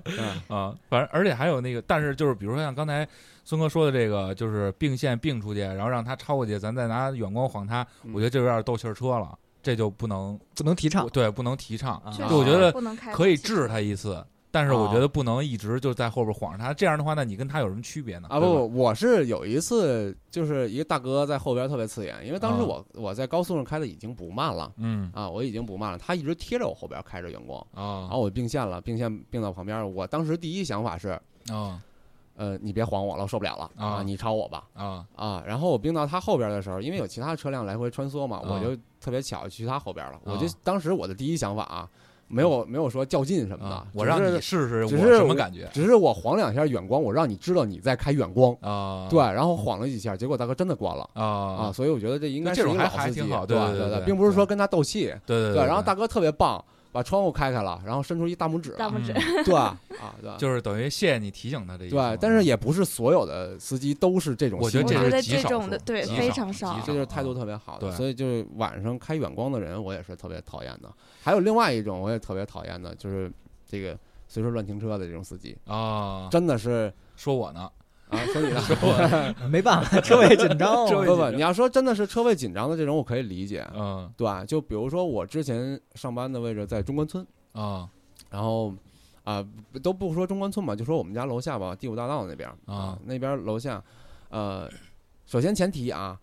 [0.04, 0.56] 对。
[0.56, 3.08] 啊，反正而且还有那个，但是就是比如说像刚才
[3.44, 11.08] 孙哥说的这个，就是并线并出去，然后让他超过去，咱再拿远光晃他，嗯我觉得这有点斗气儿车了，这就不能不能提倡。
[11.10, 12.02] 对不能提倡。
[12.18, 16.74] 就我觉得不能开可以治他一次，但是我觉得不能一直就在后边晃着他。
[16.74, 18.28] 这样的话，那你跟他有什么区别呢？
[18.30, 31.10] 啊不不，我是有一次就是一个大哥在后边特别刺眼，因为当时啊我我在高速上开的已经不慢了嗯啊，我已经不慢了，他一直贴着我后边开着远光，啊然后我并线了，并线并到旁边，我当时第一想法是，
[31.52, 31.82] 啊
[32.42, 35.44] 呃，你别晃我了，我受不了了啊你超我吧啊啊！
[35.46, 41.88] 然后我并到他后边的时候，因为有其他车辆来回穿梭嘛，啊我就特别巧去他后边了，我就啊当时我的第一想法啊，
[42.28, 43.86] 没有没有说较劲什么的啊，！
[43.94, 48.58] 我让你试试我只是什么感觉只是我晃两下远光，我让你知道你在开远光。
[48.62, 49.08] 啊？
[49.08, 51.24] 对，然后晃了几下，结果大哥真的关了啊！
[51.24, 55.64] 啊所以我觉得这应该这种还老司机，还挺好对对对对对对并不是说跟他斗气，对对对。
[55.64, 59.80] 然后大哥特别棒，把窗户开开了，然后伸出一大拇指，大拇指，嗯 对啊，
[60.22, 60.38] 对。
[60.38, 67.88] 就是等于谢谢你提醒他这一对，但是也不是所有的司机都是这种我觉，得这是极少的对极少非常少极少这就是态度特别好的。
[67.90, 70.92] 对所以就是晚上开远光的人，我也是特别讨厌的。
[71.22, 73.32] 还有另外一种我也特别讨厌的，就是
[73.66, 77.70] 这个随时乱停车的这种司机，啊，真的是说我呢，
[78.12, 79.36] 啊，说你呢？
[79.50, 80.86] 没办法，车位紧张。
[80.88, 83.66] 车位不不，你要说真的是车位紧张的这种，我可以理解。
[83.74, 84.12] 嗯。
[84.16, 87.90] 对，就比如说我之前上班的位置在中关村，啊。
[88.30, 88.74] 然后
[89.24, 92.98] 啊、不都不说中关村吧，就说我们家楼下吧，第五大道那边啊。
[93.06, 93.82] 那边楼下，
[94.30, 94.70] 呃，
[95.26, 96.20] 首先前提啊，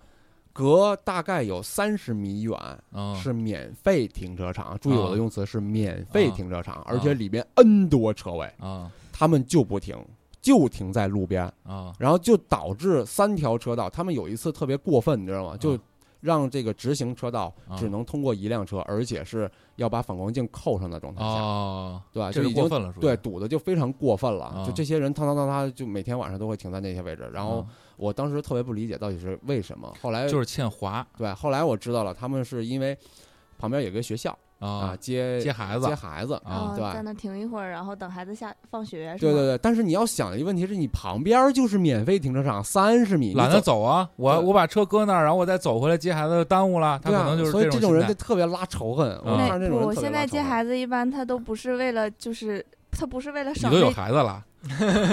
[0.52, 2.58] 隔大概有三十米远
[2.92, 5.10] 啊是免费停车场，注意我啊。
[5.12, 6.34] 的用词是免费啊。
[6.34, 8.90] 停车场，而且里边 N 多车位，啊。
[9.12, 9.96] 他们就不停，
[10.40, 15.56] 就停在路边，啊然后就导致三条车道，他们有一次特别过分，你知道吗？
[15.56, 15.80] 就啊
[16.20, 24.46] 让这个直行车道啊只能通过一辆车，而且是要把反光镜扣上的状态下，啊，对就是已经过分了，属于对，堵的就非常过分了。
[24.46, 27.30] 啊就这些人，他他他他，就每天晚上都会停在那些位置。
[27.32, 29.94] 然后啊我当时特别不理解到底是为什么。
[30.02, 32.98] 后来就是欠划对，后来我知道了，他们是因为
[33.56, 36.34] 旁边有个学校啊，啊，接接孩子接孩子。
[36.44, 39.16] 啊对吧在那停一会儿，然后等孩子下放学？
[39.20, 49.18] 对对对，但是你要想一个问题是你旁边就是免费停车场，三十米，你懒得走啊，我我把车搁那儿，然后我再走回来接孩子，耽误了，他可能就是所以这种人就特别拉仇恨。
[49.24, 52.64] 我现在接孩子一般他都不是为了就是。
[52.90, 54.42] 他不是为了你都有省，孩子了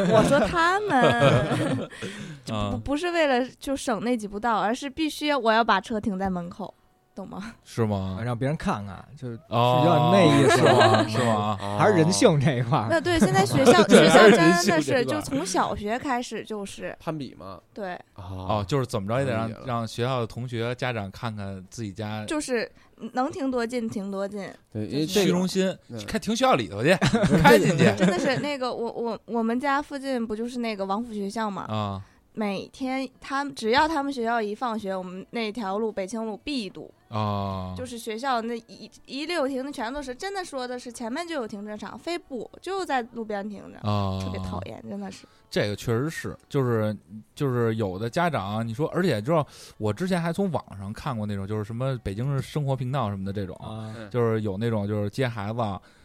[0.10, 1.90] 我说他们
[2.48, 6.74] 不啊，不是为了就省那几步道，而是必须要我要把车停在门口，
[7.16, 7.54] 懂吗？
[7.64, 8.20] 是吗？
[8.24, 11.08] 让别人看看，就是哦，是有点那意思是吗？
[11.08, 11.58] 是吗？
[11.62, 12.88] 哦还是人性这一块儿。
[12.90, 17.60] 那对，现在学校 学校真的是就从小学开始就是攀比嘛。
[17.74, 22.70] 对，哦哦，就是怎么着也得让让学校的同学家长看看自己家就是
[23.14, 26.94] 能停多近停多近，对，因为虚荣心嗯，开停学校里头去，
[27.42, 31.64] 开进去真的是那个我我我们家附近不就是那个王府学校嘛？
[31.64, 32.02] 啊
[32.36, 45.26] 每天他们只要他们学校一放学，我们那条路北清路必堵，啊，就是学校那一一溜停的全都是，真的说的是前面就有停车场，非不就在路边停着，啊，特别讨厌，真的是。
[45.50, 46.96] 这个确实是，就是
[47.34, 55.60] 就是有的家长，你说，而且知道，我之前还从网上看过那种，就是什么北京市生活频道什么的这种，啊，就是有那种就是接孩子，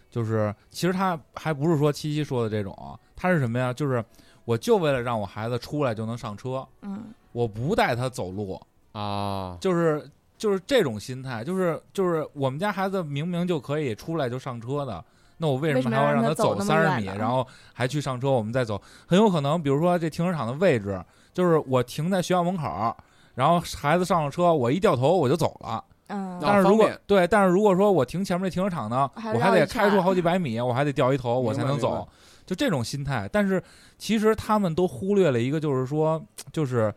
[0.08, 3.72] 就是其实他还不是说七七说的这种，他是什么呀？
[3.72, 4.04] 就是
[4.50, 8.60] 我就为了让我孩子出来就能上车，嗯，我不带他走路，
[8.90, 15.04] 啊，就是就是这种心态，就是就是我们家孩子明明就可以出来就上车的，
[15.36, 18.28] 那我为什么还要让他走三十米，然后还去上车？
[18.28, 21.00] 我们再走，很有可能，比如说这停车场的位置，
[21.32, 22.96] 就是我停在学校门口，
[23.36, 25.84] 然后孩子上了车，我一掉头我就走了。
[26.10, 32.06] 嗯，但是如果对，但是如果说我停前面这停车场呢，还我还得开出好几百米，我还得掉一头，我才能走。
[32.46, 33.62] 就这种心态，但是
[33.96, 36.20] 其实他们都忽略了一个，就是说，
[36.52, 36.92] 就是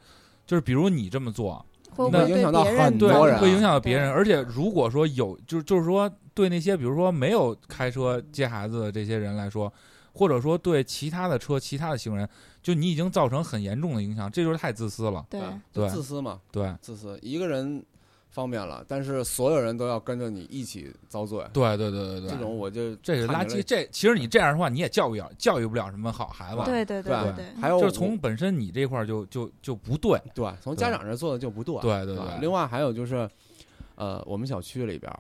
[0.48, 1.64] 就是比如你这么做，
[1.96, 4.12] 那会影响到很对多人啊会影响到别人。
[4.12, 9.72] 而且如果说有，就是就是说对那些比如说没有开车接孩子的这些人来说，
[10.14, 12.28] 或者说对其他的车、其他的行人，
[12.64, 15.24] 就你已经造成很严重的影响，这就是太自私了。
[15.30, 17.86] 对自私嘛，对自私，一个人
[18.34, 23.62] 方便了，但是所有人都要跟着你一起遭罪，对对对对对，这种我就这是垃圾。
[23.62, 26.62] 这其实你这样的话，你也教育教育不了什么好孩子。
[26.66, 30.20] 对对对对还有就是从本身你这块儿就就就不对。
[30.34, 33.30] 对从家长这做的就不对，对对吧对另外还有就是，
[33.94, 35.14] 呃，我们小区里边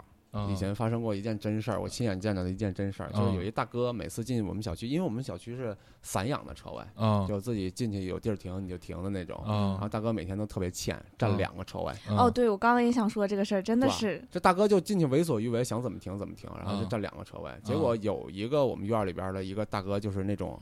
[0.50, 3.36] 以前发生过一件真事儿，我亲眼见到的一件真事儿，就是嗯。
[3.36, 7.26] 有一大哥每次进我们小区，因为我们小区是散养的车位，嗯。
[7.28, 9.40] 就自己进去有地儿停你就停的那种。
[9.46, 11.38] 然后嗯大哥每天都特别欠，占嗯。
[11.38, 11.94] 两个车位。
[12.10, 16.90] 哦，对，我刚刚也想说这个事儿，真的是，这大哥就进去为所欲为，想怎么停怎么停，然后就嗯。
[16.90, 17.52] 占两个车位。
[17.64, 20.60] 结果有一个我们院儿里边儿的一个大哥，就是那种，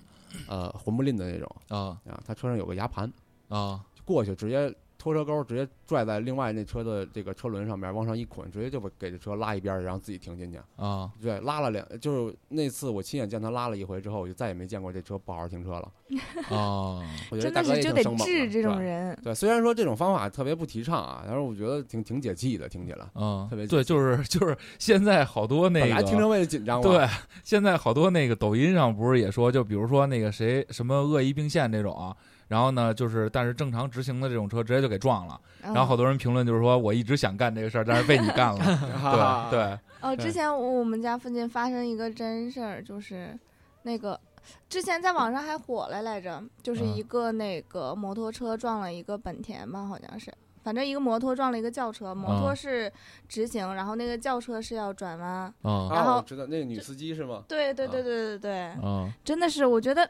[0.47, 3.12] 呃，混不吝的那种啊啊，他车上有个牙盘，
[3.47, 10.60] 啊就过去直接拖车钩直接拽在另外那车的这个车轮上面，往上一捆，直接就把给这车拉一边儿，然后自己停进去。
[10.76, 15.92] 啊对，拉了两，就是那次我亲眼见他拉了一回之后，我就再也没见过这车不好好停车了。
[16.56, 17.02] 啊！
[17.32, 19.20] 我觉得大哥也真的是就得挺生猛的治这种对人。
[19.24, 23.04] 对，虽然说这种方法特别不提倡啊，但是我觉得挺挺解气的，听起来。
[23.16, 27.08] 嗯特别，对，就是就是现在好多那个本来听着为了紧张嘛， 对，
[27.44, 32.16] 现在好多那个抖音上不是也说，就比如说那个谁什么恶意并线这种啊，
[32.52, 43.40] 然后呢，就是但是正常直行的这种车直接就给撞了，然然后好多人评论就是说我一直想干这个事儿，但是被你干了， 对对，哦，之前我们家附近发生一个真事儿，就是
[43.84, 44.20] 那个
[44.68, 46.94] 之前在网上还火了来着，就是嗯。
[46.94, 50.30] 一个那个摩托车撞了一个本田吧，好像是。
[50.64, 52.94] 反正一个摩托撞了一个轿车，摩托嗯是
[53.28, 55.52] 直行，然后那个轿车是要转弯。
[55.64, 55.88] 嗯。
[55.88, 57.44] 啊，然后我知道那个女司机是吗？
[57.48, 58.52] 对对对啊对对对，
[58.84, 60.08] 嗯，真的是，我觉得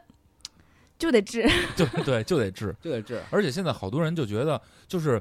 [1.02, 1.44] 就得治。
[1.74, 2.74] 就对，就得治。
[2.80, 3.20] 就得治。
[3.30, 5.20] 而且现在好多人就觉得，就是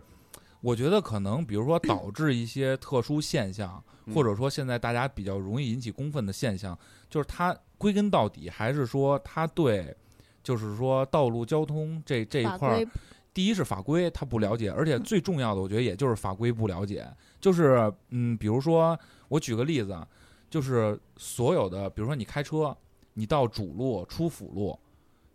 [0.62, 6.78] 我觉得可能，比如说导致一些特殊现象，嗯或者说现在大家比较容易引起公愤的现象，
[7.10, 9.96] 就是它归根到底还是说它对，
[10.44, 12.88] 就是说道路交通这这一块儿，
[13.34, 17.08] 第一是法规他不了解，而且最重要的，我觉得也就是法规不了解。
[17.40, 18.96] 就是嗯，比如说
[19.30, 20.08] 我举个例子啊，
[20.50, 22.76] 就是所有的，比如说你开车，
[23.14, 24.78] 你到主路出辅路，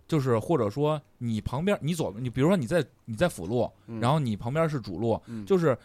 [0.08, 5.76] 就是或者说你旁边你左你比如说你在你在辅路，嗯然后你旁边是主路，嗯就是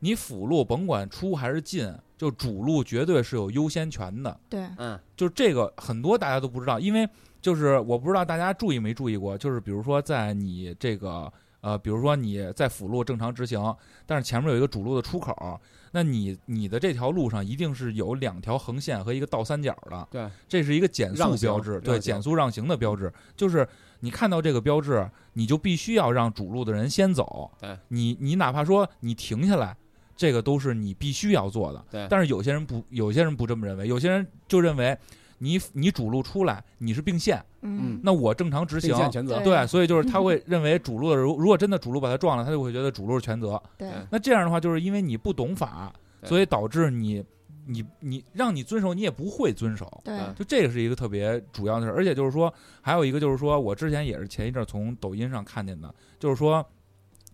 [0.00, 4.38] 你辅路甭管出还是进，就主路绝对是有优先权的。
[4.48, 7.08] 对，嗯就是这个很多大家都不知道，因为
[7.40, 15.60] 就是我不知道大家注意没注意过，就是比如说在你这个呃，比如说你在辅路正常直行，但是前面有一个主路的出口，
[15.92, 23.66] 那你你的这条路上一定是有两条横线和一个倒三角的，对，这是一个减速标志，对，减速让行的标志，就是
[24.00, 29.76] 你看到这个标志，你就必须要让主路的人先走，对，你你哪怕说你停下来。
[30.16, 34.94] 这个都是你必须要做的，对但是有些人不，有些人不这么认为，有些人就认为
[35.42, 39.36] 你你主路出来你是并线，嗯，那我正常执行并，线全责。
[39.38, 43.60] 对对，所以就是他会认为主路的如如果真的主路把他撞了，他就会觉得主路是全责。
[43.78, 43.88] 对。
[43.88, 45.90] 嗯那这样的话，就是因为你不懂法，
[46.24, 47.24] 所以导致你
[47.66, 49.88] 你你让你遵守，你也不会遵守。
[50.04, 56.64] 对嗯就这个是一个特别主要的事儿，而且就是说，还有一个就是说我之前也是前一阵儿从抖音上看见的，就是说，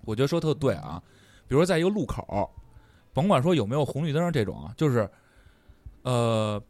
[0.05, 1.03] 我觉得说特对啊，
[1.49, 2.49] 比如说在一个路口，
[3.13, 5.09] 甭管说有没有红绿灯这种啊，就是，
[6.03, 6.63] 呃，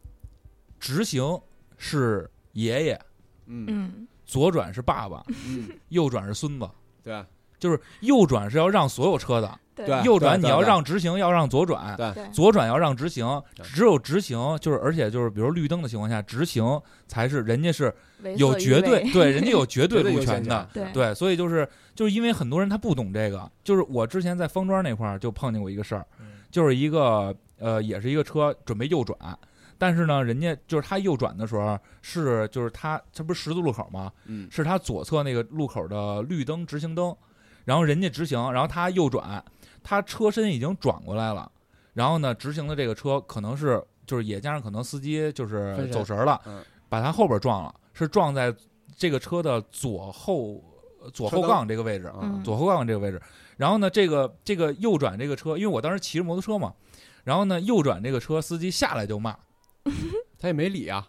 [0.79, 1.39] 直行
[1.77, 2.99] 是爷爷，
[3.45, 3.65] 嗯。
[3.67, 6.69] 嗯，左转是爸爸，嗯，右转是孙子，
[7.03, 7.23] 对。
[7.59, 9.87] 就是右转是要让所有车的，对。
[9.87, 17.91] 对右转你要让直行，要让左转，对对左转要让直行，只有直行就是，而且就是比如绿灯的情况下，直行才是人家是
[18.37, 20.69] 有绝对对，人家有绝对路 权的。
[20.71, 26.05] 对对，所以就是就是因为很多人他不懂这个，就是我之前在方庄那块儿就碰见过一个事儿，
[26.51, 29.17] 就是一个呃也是一个车准备右转，
[29.77, 34.11] 但是呢，人家就是他右转的时候是就是他这不是十字路口吗？
[34.25, 37.15] 嗯是他左侧那个路口的绿灯直行灯，
[37.65, 39.43] 然后人家直行，然后他右转，
[39.83, 41.51] 他车身已经转过来了，
[41.93, 48.55] 然后呢，直行的这个车可能是就是也加上可能司机就是走神儿了，嗯把他后边撞了，是撞在
[48.95, 50.63] 这个车的左后
[51.13, 53.21] 左后杠这个位置，嗯左后杠这个位置。
[53.57, 56.73] 然后呢，这个这个右转这个车，因为我当时骑着摩托车嘛，
[57.23, 59.35] 然后呢，右转这个车司机下来就骂，
[60.39, 61.07] 他也没理啊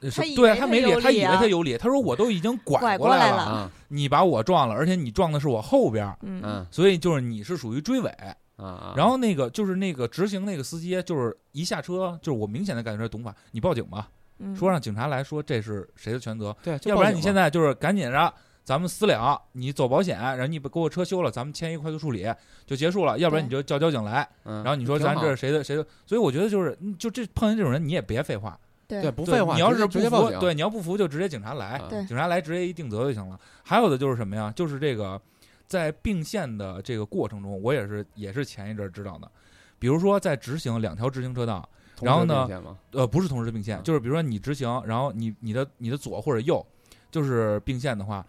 [0.00, 6.40] 他对为他他没理，他以为他有理，他说我都已经拐拐过了，来了啊你把我撞了，而且你撞的是我后边儿，嗯。
[6.44, 6.66] 嗯。
[6.70, 8.10] 所以就是你是属于追尾。
[8.56, 14.56] 啊啊，然后那个就是那个执行那个司机，就是一下车，就是我明显的感觉是懂法，你报警吧，嗯。
[14.56, 18.32] 说让警察来说这是谁的全责，对，要不然你现在就是赶紧着
[18.66, 22.26] 咱们私了，你走保险，然后你把给我车修了，咱们签一个快速处理
[22.66, 33.38] 就结束了，要不然你就叫交警来，嗯然后你说咱这是谁的谁的，所以我觉得就是嗯就这碰见这种人你也别废话，对不废话，你要是不服，直接报警，对你要不服就直接警察来，嗯警察来直接一定责就行了。
[33.62, 34.52] 还有的就是什么呀？
[34.56, 35.20] 就是这个
[35.68, 39.30] 在并线的这个过程中，我也是也是前一阵儿知道的。
[39.78, 41.68] 比如说在直行两条直行车道，
[42.00, 42.48] 然后呢
[42.90, 46.66] 呃，不是同时并线，嗯就是比如说你直行，然后你你的你的左或者右
[47.12, 48.26] 就是并线的话，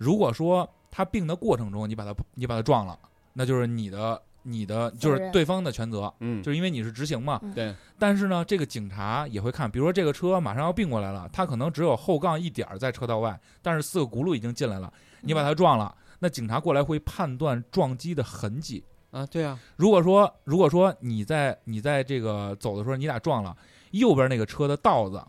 [0.00, 2.98] 如果说他并的过程中你把他你把他撞了，
[3.34, 7.38] 那就是你的你的就是对方的全责，嗯，就是因为你是执行嘛。
[7.42, 7.52] 嗯。
[7.52, 14.90] 对，但是呢，这个警察也会看，比如说这个车马上要并过来了，他可能只有后杠一点儿在车道外，但是四个轱辘已经进来了，
[15.20, 18.82] 你把他撞了，那警察过来会判断撞击的痕迹。
[19.10, 23.54] 啊，对啊，如果说如果说你在你在这个走的时候你俩撞了，
[23.90, 25.22] 右边那个车的道子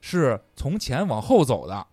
[0.00, 1.86] 是从前往后走的，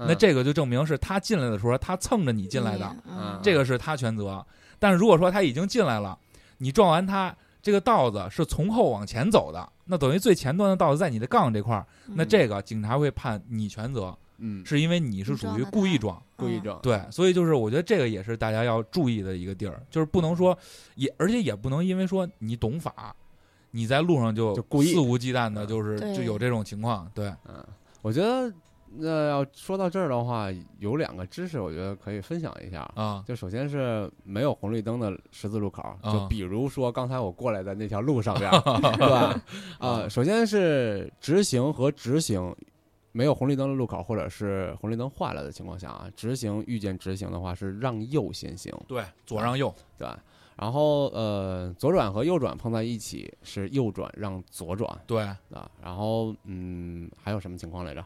[0.00, 4.44] 那嗯这个就证明是他进来的时候他蹭着你进来的，嗯这个是他全责。
[4.78, 6.18] 但是如果说他已经进来了，
[6.58, 16.16] 你撞完他，这个道子是从后往前走的，那等于最前端的道子在你的杠这块儿，那嗯这个警察会判你全责，嗯，是因为你是属于故意撞。
[16.16, 20.56] 嗯故意撞，对，所以就是我觉得这个也是大家要注意的一个地儿，就是不能说
[20.94, 23.14] 也，而且也不能因为说你懂法，
[23.72, 27.06] 你在路上就就故意肆无忌惮的，就是就有这种情况。
[27.14, 27.62] 对，嗯，
[28.00, 28.50] 我觉得
[28.92, 32.80] 那要说到这儿的话，有两个知识，我觉得可以分享一下。
[32.94, 38.50] 啊，就首先是没有红绿灯的十字路口，啊就比如说刚才我过来的那条路上边，
[38.98, 39.42] 对吧？
[39.78, 42.54] 啊，首先是直行和直行
[43.12, 50.18] 没有红绿灯的路口，或者是红绿灯坏了的情况下啊，直行遇见直行的话是让右先行，对，左让右，对吧？
[50.56, 55.70] 然后呃，左转和右转碰在一起是右转让左转对，啊。
[55.82, 58.04] 然后嗯，还有什么情况来着？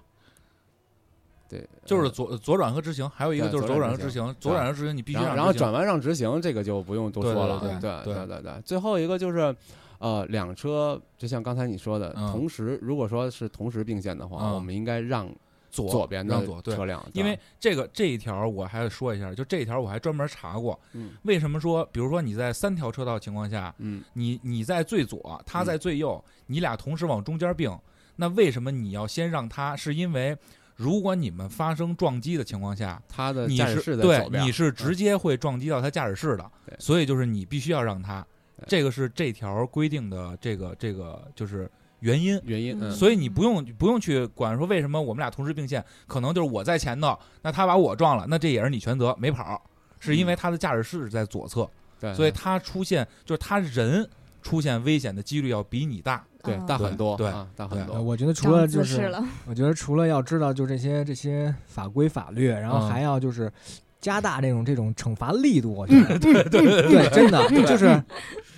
[1.48, 7.60] 对，就是呃左左转和直行，还有一个就是左左转和直行，左转和直行你必须让然后转弯让直行，这个就不用多说了。
[7.60, 8.52] 对对对对。
[8.64, 9.54] 最后一个就是，
[9.98, 15.30] 呃，两车就像刚才你说的，嗯同时如果说是同时并线的话，嗯我们应该让
[15.70, 27.76] 左左边的让左对车辆，因为这个这一条我还要说一下，就这一条我还专门查过，嗯为什么说，比如说你在三条车道情况下，嗯你你在最左，他在最右，你俩同时往中间并，
[28.16, 29.76] 那为什么你要先让他？
[29.76, 30.36] 是因为
[30.76, 38.26] 如果你们发生撞击的情况下，他的你驾驶室在是对你是直接会撞击到他驾驶室的对，所以就是你必须要让他，
[38.66, 41.70] 这个是这条规定的这个这个就是
[42.00, 42.40] 原因。
[42.44, 49.62] 原因，嗯，所以你不用不用去管说为什么我们俩同时并线，可能就是我在前头，那他把我撞了，那这也是你全责，没跑，
[50.00, 51.70] 是因为他的驾驶室在左侧，
[52.00, 54.08] 对，所以他出现就是他人
[54.44, 56.22] 出现危险的几率要比你大。
[56.44, 57.94] 对嗯大很多，对啊，大很多。
[57.94, 59.10] 呃我觉得除了就是，
[59.46, 63.50] 我觉得除了要知道就这些这些法规法律，然后嗯还要就是
[63.98, 65.72] 加大这种这种惩罚力度。
[65.74, 67.88] 我觉得， 对对对，真的就是，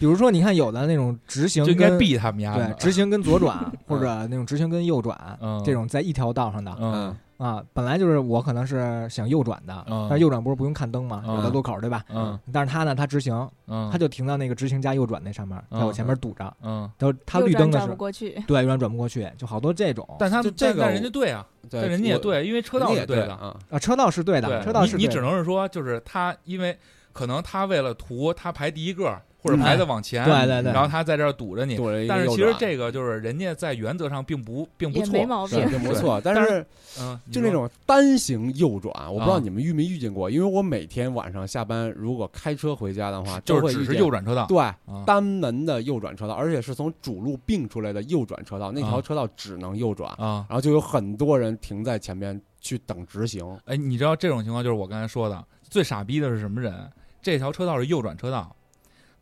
[0.01, 2.75] 比如说你看有的那种直行应该跟毙他们家对的。
[2.75, 3.57] 直行跟左转，
[3.87, 11.23] 或者那种直行跟右转嗯，这种在一条道上的嗯啊，本来就是我可能是想右转的，嗯但是右转不是不用看灯吗？
[11.27, 12.03] 嗯有的路口对吧？
[12.09, 20.09] 嗯但是他呢，他直行，嗯，他就停到那个直行加右转那上面，在我前面堵着，嗯，都他绿灯的时候，过去，对，右转转不过去，就好多这种。
[20.19, 23.35] 但他就这个但但人家对啊，对，但人家也，对，因为车道也是对的。
[23.35, 26.79] 啊，啊，车道是对的，对，车道是你你只能是说，就是他因为
[27.13, 31.77] 可能他为了图他排第一个或者嗯排的往前，对对对然后他在这儿堵着你。
[32.09, 35.69] 但是其实这个就是人家在原则上并不并不错也没，毛病。
[35.69, 36.67] 并不错，但但是
[37.01, 44.77] 嗯，就那种单行右转，我不知道啊你们遇没遇见过，因为我每天晚上下班如果开车回家的话，就是只是右转车道，对啊
[45.07, 50.47] 单门的右转车道，而且是从主路并出来的右转车道，那条啊车道只能右转，啊。
[50.49, 53.45] 然后就有很多人停在前面去等直行。
[53.67, 56.73] 哎，你知道这种情况就是我刚才说的，最傻逼的是什么人？
[57.23, 58.55] 这条车道是右转车道，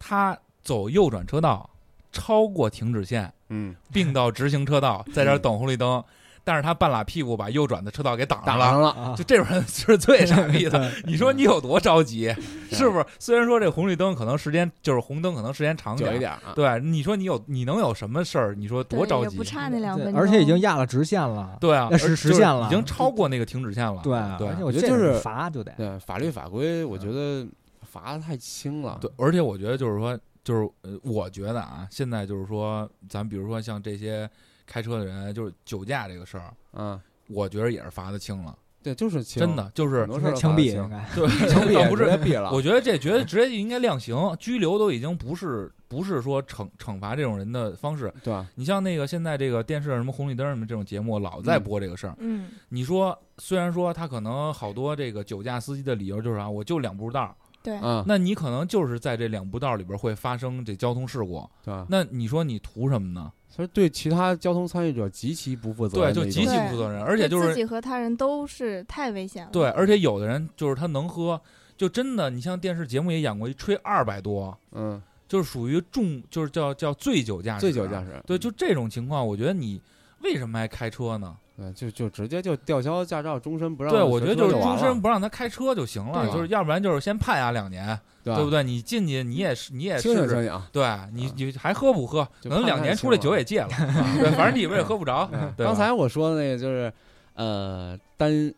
[0.07, 1.69] 他走右转车道
[2.13, 6.03] 超过停止线，嗯，并到直行车道， 在这儿等红绿灯，
[6.45, 8.65] 但是他半拉屁股把右转的车道给挡上了。
[8.67, 10.91] 打上了，啊就，这种人是最傻逼的。
[11.05, 12.35] 你说你有多着急？
[12.71, 13.07] 是不是？
[13.19, 16.53] 虽然说这红绿灯可能时间就是红灯，可能时间长点儿，久一点啊。
[16.55, 18.55] 对，你说你有你能有什么事儿？
[18.55, 19.43] 你说多着急不？
[19.43, 21.57] 差那两分钟，而且已经压了直线了。
[21.61, 24.03] 对啊，要实而就是实线了已经超过那个停止线了。
[24.05, 27.47] 对，对而且我觉得就是罚就得对，法律法规我觉得
[27.95, 28.99] 罚的太轻了。
[29.01, 34.29] 对，而且我觉得就是说，就是呃，我觉得啊，现在就是说，咱比如说像这些
[34.67, 41.07] 开车的人，就是酒驾这个事儿，嗯，我觉得也是罚的轻了，对，就是轻真的就是枪毙应该。
[41.15, 42.51] 对， 枪毙倒不是毙了。
[42.53, 48.13] 我觉得这绝对直接就应该量刑，拘留都已经不是不是说惩惩罚这种人的方式。
[48.23, 48.47] 对吧？
[48.57, 52.15] 你像那个现在这个电视上什么红绿灯什么这种节目，老在嗯播这个事儿。
[52.19, 57.35] 嗯，你说虽然说他可能好多这个酒驾司机的理由就是啊，我就两步道儿，
[57.65, 61.87] 对，嗯，那你可能就是在这两步道里边会发生这交通事故，对吧？
[61.89, 63.33] 那你说你图什么呢？
[63.49, 69.51] 所以对其他交通参与者极其不负责，任对，就极其不负责任，而且就是自己和他人都是太危险了。
[69.51, 71.41] 对，而且有的人就是他能喝，
[71.75, 79.81] 就真的，你像电视节目也演过一吹二百多，嗯，就是属于重，就是叫叫醉酒驾驶，醉酒驾驶，对，就这种情况，我觉得你
[80.21, 81.35] 为什么还开车呢？
[81.57, 88.51] 对，就就直接就吊销驾照，终身不让对，我觉得就是终身不让他开车就行了，就是要不然就是先判押两年，对对不？
[88.51, 88.63] 对？
[88.65, 90.53] 你进去你也是你也试试。
[90.73, 92.27] 对你你还喝不喝？
[92.43, 93.69] 可能两年出来酒也戒了，
[94.19, 95.31] 对，反正里边也喝不着。
[95.57, 96.93] 刚才我说的那个就是，
[97.35, 98.53] 呃，单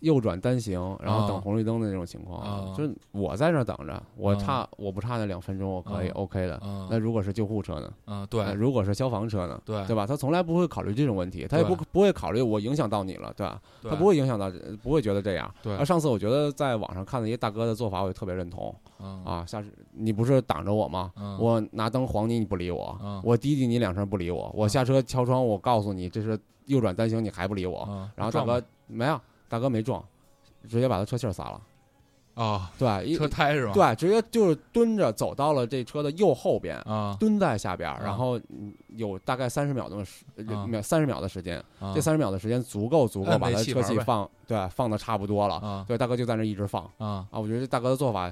[0.00, 6.60] 右转单行，然后等啊红绿灯的那种情况，啊就是我在这等着，我啊差我不差那两分钟，我可以啊 OK 的。
[6.64, 7.92] 嗯那如果是救护车呢？
[8.06, 9.60] 嗯，那对如果是消防车呢？
[9.64, 10.06] 对对吧？
[10.06, 13.60] 他从来不会考虑这种问题，他也不不会考虑我影响到你了，对吧？
[13.82, 14.50] 对，他不会影响到，
[14.82, 15.52] 不会觉得这样。
[15.62, 19.44] 对而上次我觉得在网上看的一些大哥的做法，我也特别认同嗯啊。
[19.46, 21.10] 下次你不是挡着我吗？
[21.16, 27.84] 嗯我拿灯晃你，你不理我嗯；我滴滴你两声不理我；我嗯下车敲窗，我告诉你这是右转单行，你还不理我。
[27.88, 30.02] 嗯然后大哥没有，大哥没撞，
[30.68, 31.60] 直接把他车气儿撒了。
[32.34, 33.72] 啊，对，一车胎是吧？
[33.72, 45.54] 对，直接就是蹲着走到了这车的右后边，啊，蹲在下边然后嗯有大概三十秒钟的时啊秒三十秒的时间，啊这三十秒的时间足够足够把他车气放对放的差不多了。
[45.54, 48.30] 啊对，大哥就在那一直放啊，啊，我觉得这大哥的做法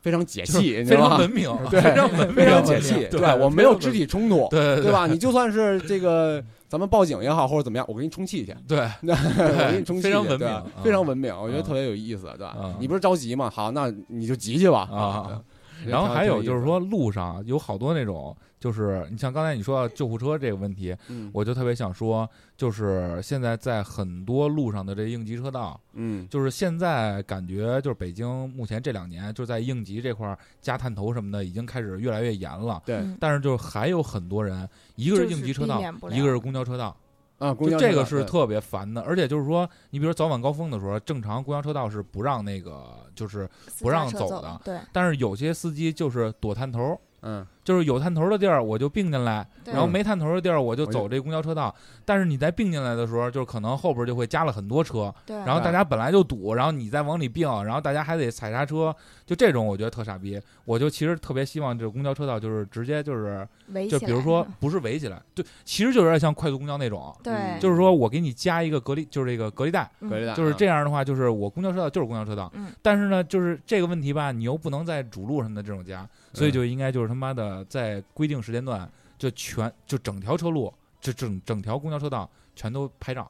[0.00, 1.16] 非常解气，你知非道吗？
[1.18, 5.06] 常文明，对非常文明，非常解气，对对我没有肢体冲突，对对对吧？
[5.06, 6.42] 你就算是这个
[6.72, 12.56] 咱们报警也好，或者怎么样，我给你充气去，对 我给你充气，非常文明非常文明，我觉得啊特别有意思，对吧？
[12.58, 12.74] 啊？
[12.80, 13.50] 你不是着急吗？
[13.54, 14.88] 好，那你就急去吧。
[14.90, 15.42] 啊。
[15.86, 35.80] 然后还有就是说，路上有好多那种，就是你像刚才你说到救护车这个问题，嗯我就特别想说，就是现在在很多路上的这应急车道，嗯就是现在感觉就是北京目前这两年就在应急这块儿加探头什么的已经开始越来越严了，对嗯但是就是还有很多人，一个是应急车道
[36.12, 36.96] 一个是公交车道，
[37.38, 37.96] 啊，公就这交车道对。
[37.96, 43.48] 个是特别烦的，而且就是说，你比如说早晚高峰的时候，正常公交车道是不让那个就是
[43.80, 51.74] 不让走的对，但是有些司机就是躲探头，嗯就是有探头的地儿我就并进来，然后没探头的地儿我就走这公交车道。
[52.04, 58.94] 但是你在并进来的时候，就是可能后边就会加了很多车，然后大家本来就堵，然后你再往里并，然后大家还得踩刹车，
[59.24, 60.40] 就这种我觉得特傻逼。
[60.64, 63.46] 我就其实特别希望这个公交车道就是直接就是
[63.88, 69.90] 就比如说不是围起来，对，其实就有点像快速公交那种，对，嗯就是说我给你加一个隔离，就是这个隔离带。
[70.00, 70.08] 嗯。
[70.08, 72.68] 隔离带就是这样，的话，就是我公交车道就是公交车道，嗯。
[72.80, 76.52] 但是呢，就是这个问题吧，你又不能在主路上的这种加，所以嗯。
[76.52, 83.22] 就应该就是他妈的在规定时间段就全就整条车路，就整整条公交车道全都拍照，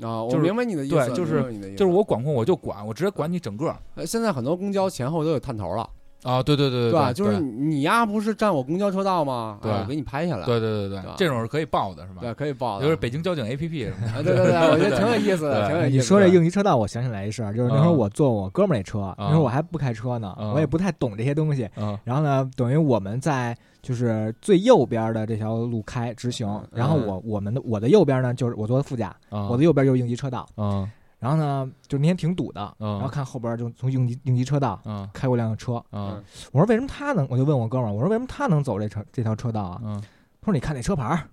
[0.00, 5.88] 啊，我明白你的意思，对就是就是我管控我就管，我直接管你整个呃现在很多公交前后都有探头了，
[6.26, 7.12] 啊，对对对对吧？
[7.12, 9.58] 就是你丫不是占我公交车道吗？
[9.62, 12.18] 对哎我给你拍下来，对对对对这种是可以报的是吧？
[12.20, 15.96] 对，可以报的，就是北京交警 APP 什么的啊，对对对，我觉得挺有意思的，挺有意思的。
[15.96, 21.68] 你说这应急车道，我想起来一事儿，就是那时候嗯我坐我哥们儿那车，那时候我还不开车呢，嗯我也不太懂这些东西。
[21.76, 30.46] 嗯然后呢，等于我们在就是最右边的这条路开直行，然后我我们的我的右边呢，就是我坐的副驾，啊我的右边就是应急车道。
[30.56, 30.88] 嗯
[31.18, 32.92] 然后呢，就那天挺堵的，嗯。
[32.94, 35.08] 然后看后边就从应急应急车道嗯。
[35.12, 36.22] 开过辆车，嗯。
[36.52, 37.26] 我说为什么他能？
[37.30, 39.80] 我就问我哥们儿，我说为什么他能走这车这条车道啊？
[39.84, 40.00] 嗯。
[40.40, 41.28] 他说你看那车牌儿，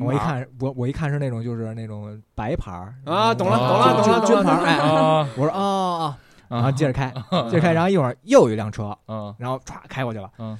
[0.00, 2.94] 我一看我我一看是那种就是那种白牌儿。
[3.04, 4.42] 啊，懂了，啊懂了，懂了，军。
[4.42, 5.60] 牌儿我说哦哦
[6.00, 6.14] 哦，
[6.48, 7.12] 然后啊接着开，
[7.50, 9.34] 接着开，然后一会儿又有一辆车，嗯。
[9.38, 10.30] 然后歘开过去了。
[10.38, 10.58] 嗯。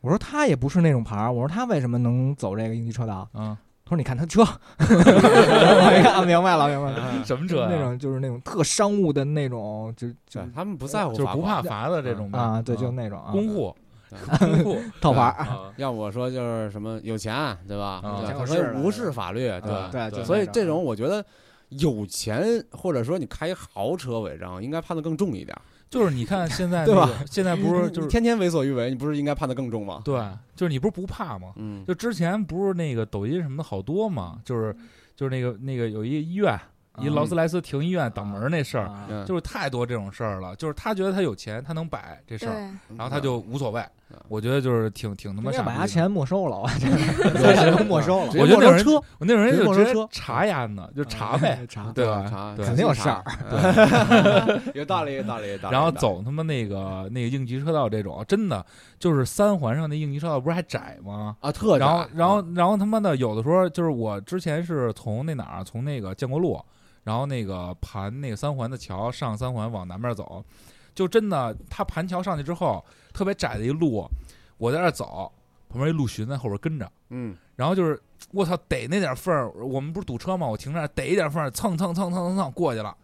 [0.00, 3.28] 我说他也不是那种牌儿，我说他为什么能走这个应急车道？
[3.88, 4.42] 说你看他车，
[4.78, 7.24] 我一看啊明白了，明白了。
[7.24, 11.62] 什么车那种就是那种特商务的那种，就就他们不在乎，就是不怕。
[11.62, 13.74] 罚的这种啊，对，就那种啊，公户
[14.38, 18.00] 公户套牌要我说就是什么有钱，对吧？
[18.02, 19.90] 啊对他有事儿了可以无视法律，对吧？
[20.10, 21.24] 对，所以这种我觉得
[21.70, 25.54] 有钱或者说你开豪车违章，应该判的更重一点，
[25.90, 30.02] 就是你看现在对吧现在不是就是天天为所欲为，你不是应该判的更重吗？
[30.04, 30.20] 对，
[30.54, 31.52] 就是你不是不怕吗？
[31.56, 34.76] 嗯，就之前不是那个抖音什么的好多吗，就是
[35.16, 36.58] 就是那个那个有一医院，
[36.98, 40.54] 一劳斯莱斯停医院挡门那事儿，就是太多这种事儿了。
[40.56, 43.90] 就是他觉得他有钱，他能摆这事儿，，然后他就无所谓嗯。
[44.28, 45.72] 我觉得就是挺挺他妈傻逼的。
[45.72, 48.32] 把他钱没收了，我 这都没收了。
[48.38, 52.26] 我觉得那人车我那种人就直接查呀呢，就查呗， 查对吧？
[52.30, 55.74] 查对肯定有事儿，对， 有道理，有道理，有道理。
[55.74, 58.64] 然后走他妈那个那个应急车道这种，真的
[58.98, 61.36] 就是三环上那应急车道不是还窄吗？
[61.40, 66.60] 啊，特然后窄，然后然后他妈的有的时候就是我之前是从那哪儿从那个建国路，
[67.04, 70.42] 然后那个盘那个三环的桥上三环往南边走，
[70.98, 74.04] 就真的他盘桥上去之后特别窄的一路，
[74.56, 75.30] 我在那儿走，
[75.68, 80.44] 旁边一陆巡在后边跟着，嗯，然后就是我操逮那点缝儿，我们不是堵车吗？
[80.44, 82.96] 我停那儿逮一点缝儿，蹭蹭蹭蹭蹭蹭过去了。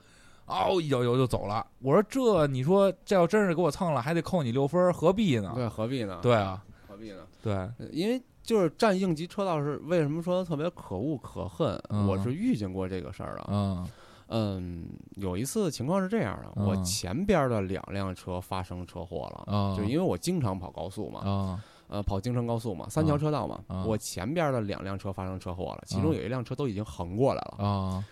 [0.46, 5.52] 哦一脚油就走了，我说这你说这要真是给我蹭了，还得扣你六分儿，何必呢？
[5.54, 6.18] 对，何必呢？
[6.20, 7.18] 对啊，何必呢？
[7.40, 11.80] 对，呃因为就是占应急车道是为什么说特别可恶可恨？
[11.90, 13.44] 嗯我是遇见过这个事儿的。
[13.52, 13.86] 嗯
[14.28, 28.04] 嗯，有一次情况是这样的，我嗯前边的两辆车发生车祸了，啊，就因为我经常跑高速嘛，啊呃，跑京承高速嘛，三条车道嘛，啊我前边的两辆车发生车祸了，其中啊有一辆车都已经横过来了，啊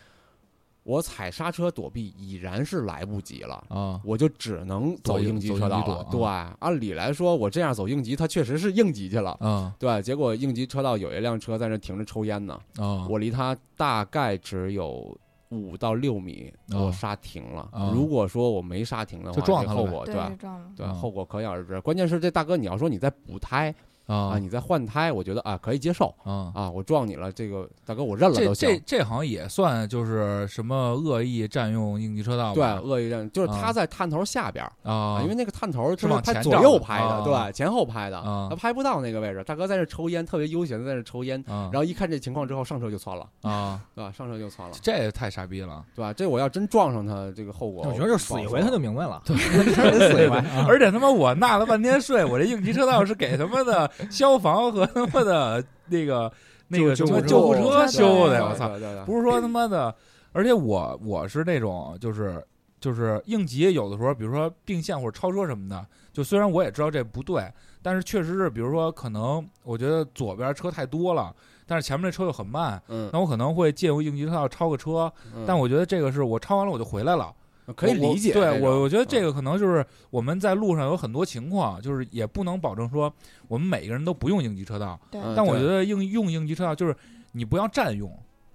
[0.85, 3.65] 我踩刹车躲避已然是来不及了。
[3.69, 6.05] 啊我就只能走走应应急车道了。
[6.11, 6.21] 对，
[6.59, 9.31] 按理来说，我这样走应急，它确实是应急去了。
[9.39, 13.07] 啊对，结果应急车道有一辆车在那停着抽烟呢，啊！
[13.09, 15.17] 我离他大概只有
[15.53, 17.93] 五到六米，啊我刹停了啊。
[17.95, 20.67] 如果说我没刹停的话，就撞后果对对，就撞了。
[20.77, 21.81] 对，啊后果可想而知。
[21.83, 23.75] 关键是这大哥，你要说你在补胎
[24.07, 26.53] 啊，啊你在换胎，我觉得啊可以接受啊！
[26.55, 28.99] 啊，我撞你了，这个大哥我认了这都行这。
[28.99, 39.43] 这好像也算就是什么恶意占用应急车道对，恶意认就是他啊在探头下边啊，因为那个探头是往他左前照的右拍的，啊对，前后拍的，啊他拍不到那个位置。
[39.45, 44.13] 大哥在这抽烟，特别悠闲的在这抽烟，啊然后一看这情况之后，上车就窜了，啊，对吧？
[44.13, 45.85] 上车就窜了，这也太傻逼了！
[45.95, 46.13] 对吧？
[46.13, 50.37] 这我要真撞上他，这个后果我觉得就死一回他就明白了， 对死一回。
[50.53, 56.33] 啊而且他妈我纳了半天税，我这应急车道是给他妈的 消防和他妈的那个
[56.69, 58.69] 那个什么救救护车车修的，对我操！
[59.05, 59.95] 不是说他妈的，
[60.33, 62.43] 而且我我是那种就是
[62.81, 67.51] 就是应急，有的时候比如说并线或者超车什么的，就虽然我也知道这不对，
[67.83, 71.35] 但是确实是比如说可能我觉得左边车太多了，
[71.67, 77.33] 但是前面那车又很慢，嗯，那我可能会借用应急车道超个车，嗯但我觉得这个是我超完了我就回来了。
[77.77, 78.33] 可以理解。
[78.33, 83.13] 对我，我觉得这嗯个可能就是我们在路上有很多情况，就是也不能保证说
[83.49, 86.97] 我们每个人都不用应急车道，但我觉得应用应急车道就是
[87.33, 88.11] 你不要占用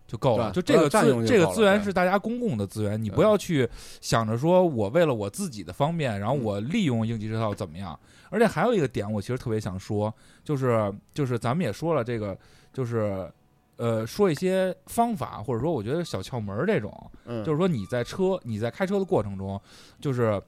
[0.08, 3.68] 就够了，就这个这个资源是大家公共的资源，你不要去
[4.02, 7.98] 想着说我为了我自己的方便，然后嗯我利用应急车道怎么样。
[8.30, 12.38] 而且还有一个点，我其实特别想说，就是就是咱们也说了这个，
[12.74, 13.32] 就是
[13.78, 19.60] 呃说一些方法，或者说我觉得小窍门儿这种，嗯，就是说你在车你在开车的过程中，
[20.02, 20.42] 就是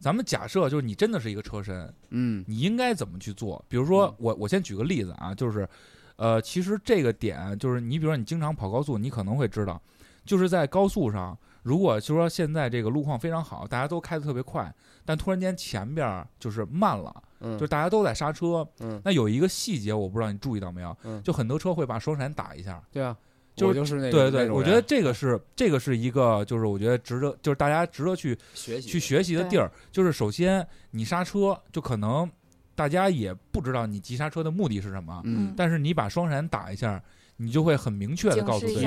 [0.00, 2.44] 咱们假设就是你真的是一个车身，嗯。
[2.46, 3.64] 你应该怎么去做？
[3.68, 4.14] 比如说嗯。
[4.18, 5.68] 我我先举个例子啊，就是
[6.16, 9.80] 呃，其实这个点就是你比如说你经常跑高速，你可能会知道，
[10.24, 14.72] 就是在高速上，如果就说现在这个路况非常好，大家都开得特别快，
[15.04, 19.00] 但突然间前边儿就是慢了，嗯，就是大家都在刹车，嗯。
[19.04, 21.22] 那有一个细节我不知道你注意到没有，嗯。
[21.22, 22.82] 就很多车会把双闪打一下。
[22.90, 23.16] 对啊，
[23.54, 29.70] 就就是那个对对，我觉得这个是这个是一个，就是我觉得值得，就是大家值得去学习去学习的地儿。
[29.92, 32.28] 就是首先你刹车，就可能
[32.74, 35.54] 大家也不知道你急刹车的目的是什么，嗯。
[35.56, 37.00] 但是你把双闪打一下，
[37.36, 38.86] 你就会很明确的告诉自己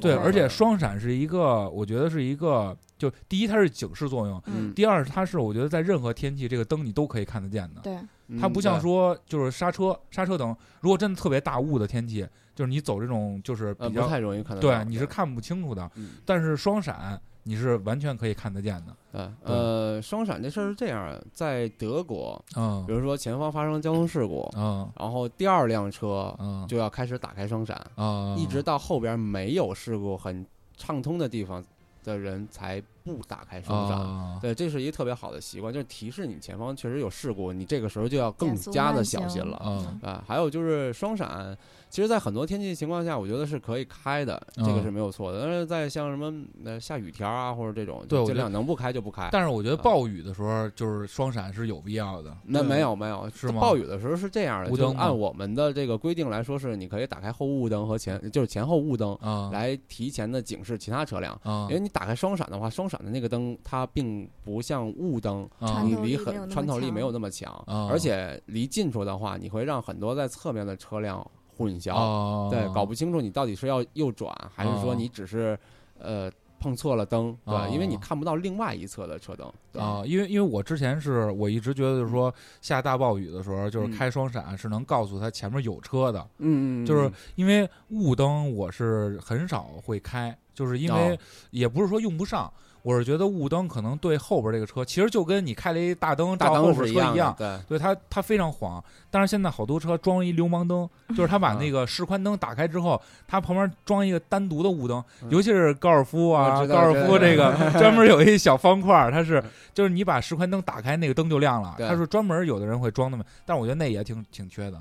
[0.00, 0.14] 对。
[0.14, 7.80] 而且双闪是一个，我觉得是一个，就第一它是警示作用，嗯，第二它是我觉得在任何天气这个灯你都可以看得见的。
[7.80, 7.98] 对，
[8.38, 15.90] 它不像嗯说就是刹车刹车灯，如果真的特别大雾的天气，就是你走这种就是呃比较不太容易看得对，你是看不清楚的。
[15.96, 18.94] 嗯但是双闪你是完全可以看得见的。
[19.12, 30.44] 对呃双闪这事儿是这样，在德国，嗯比如说前方发生交通事故，嗯然后第二辆车嗯就要开始打开双闪，啊，一直到后边没有事故很
[30.76, 31.64] 畅通的地方
[32.02, 33.98] 的人才不打开双闪。
[33.98, 39.60] 啊对，这是一个特别好的习惯，就是提示你前方确实有事故，你这个时候就要更加的小心了。
[39.64, 41.56] 嗯啊，还有就是双闪，
[41.88, 45.40] 其实，在很多天气情况下，我觉得是可以开的，这个嗯是没有错的。
[45.42, 46.32] 但是在像什么
[46.64, 49.28] 呃下雨天啊，或者这种，就尽量能不开就不开。
[49.32, 52.36] 但是我觉得啊暴雨的时候，就是双闪是有必要的。
[52.44, 61.38] 那没有没有，是吗暴雨的时候是这样的，就按我们的这个规定来说，是你可以打开后雾灯和前，就是前后雾灯，啊来提前的警示其他车辆。
[61.42, 71.24] 啊因为你打开双闪的话，双闪的那个灯它并不像雾灯，啊你离很穿透力没有那么强，啊而且离近处的话，你会让很多在侧面的车辆
[71.56, 71.94] 混淆。
[71.94, 75.56] 啊，对，搞不清楚你到底是要右转，还是说哦你只是
[75.98, 77.68] 呃碰错了灯，对吧？
[77.68, 79.50] 因为你哦看不到另外一侧的车灯。
[79.72, 91.18] 对啊，因为因为我之前是我一直觉得就是说下大暴雨的时候，就是嗯开双闪是能告诉他前面有车的，嗯就是因为雾灯我是很少会开，就是因为哦
[91.50, 92.52] 也不是说用不上，
[92.82, 98.82] 我是觉得雾灯可能对后边这个车，其实就跟你开了一大灯大照后灯是样边车一样，的，对它它非常晃。
[99.10, 109.42] 但是现在好多车装一流氓灯，就是他把那个示宽灯打开之后，它旁边装一个单独的雾灯，嗯尤其是高尔夫啊，高尔夫这个专门有一小方块儿，它是
[109.74, 111.74] 就是你把示宽灯打开，那个灯就亮了。
[111.76, 114.80] 对它是专门有的人会装那么，但是我觉得那也挺挺缺的。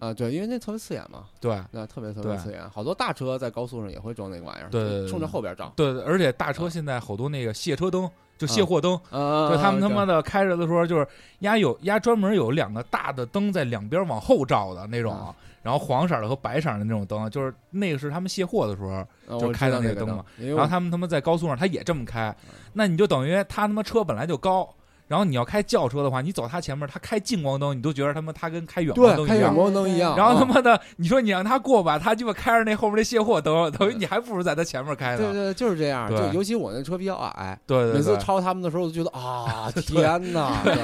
[0.00, 11.06] 啊，对，因为那特别刺眼嘛，对那特别特别刺眼，好多大车在高速上也会装那个玩意儿，对冲着后边照，对，而且大车现在好多那个卸车灯，就卸货灯，啊，就他们他妈的的开着的时候，就是
[11.40, 18.82] 压有压专门有两个大的灯在两边往后照的那种啊，然后黄色的和白色的那种灯，就是那个是他们卸货的时
[19.28, 22.34] 候，就开的那个灯嘛，然然后他们他妈在高速上他也这么开，
[22.72, 24.74] 那你就等于他他妈车本来就高。
[25.10, 29.54] 然后你要开轿车的话，你走他前面，他开近光灯，你都觉得他妈他跟开远光灯一样对开远。
[29.56, 35.18] 光灯一样，然后他啊妈的，你说你让他过吧，他鸡巴开着那后面那卸货灯，等于你还不如在他前面开呢。
[35.18, 36.08] 对对，就是这样。
[36.08, 40.62] 对就尤其我那车比较矮，对对对，每次超他们的时候，我就觉得啊，天哪！
[40.62, 40.76] 对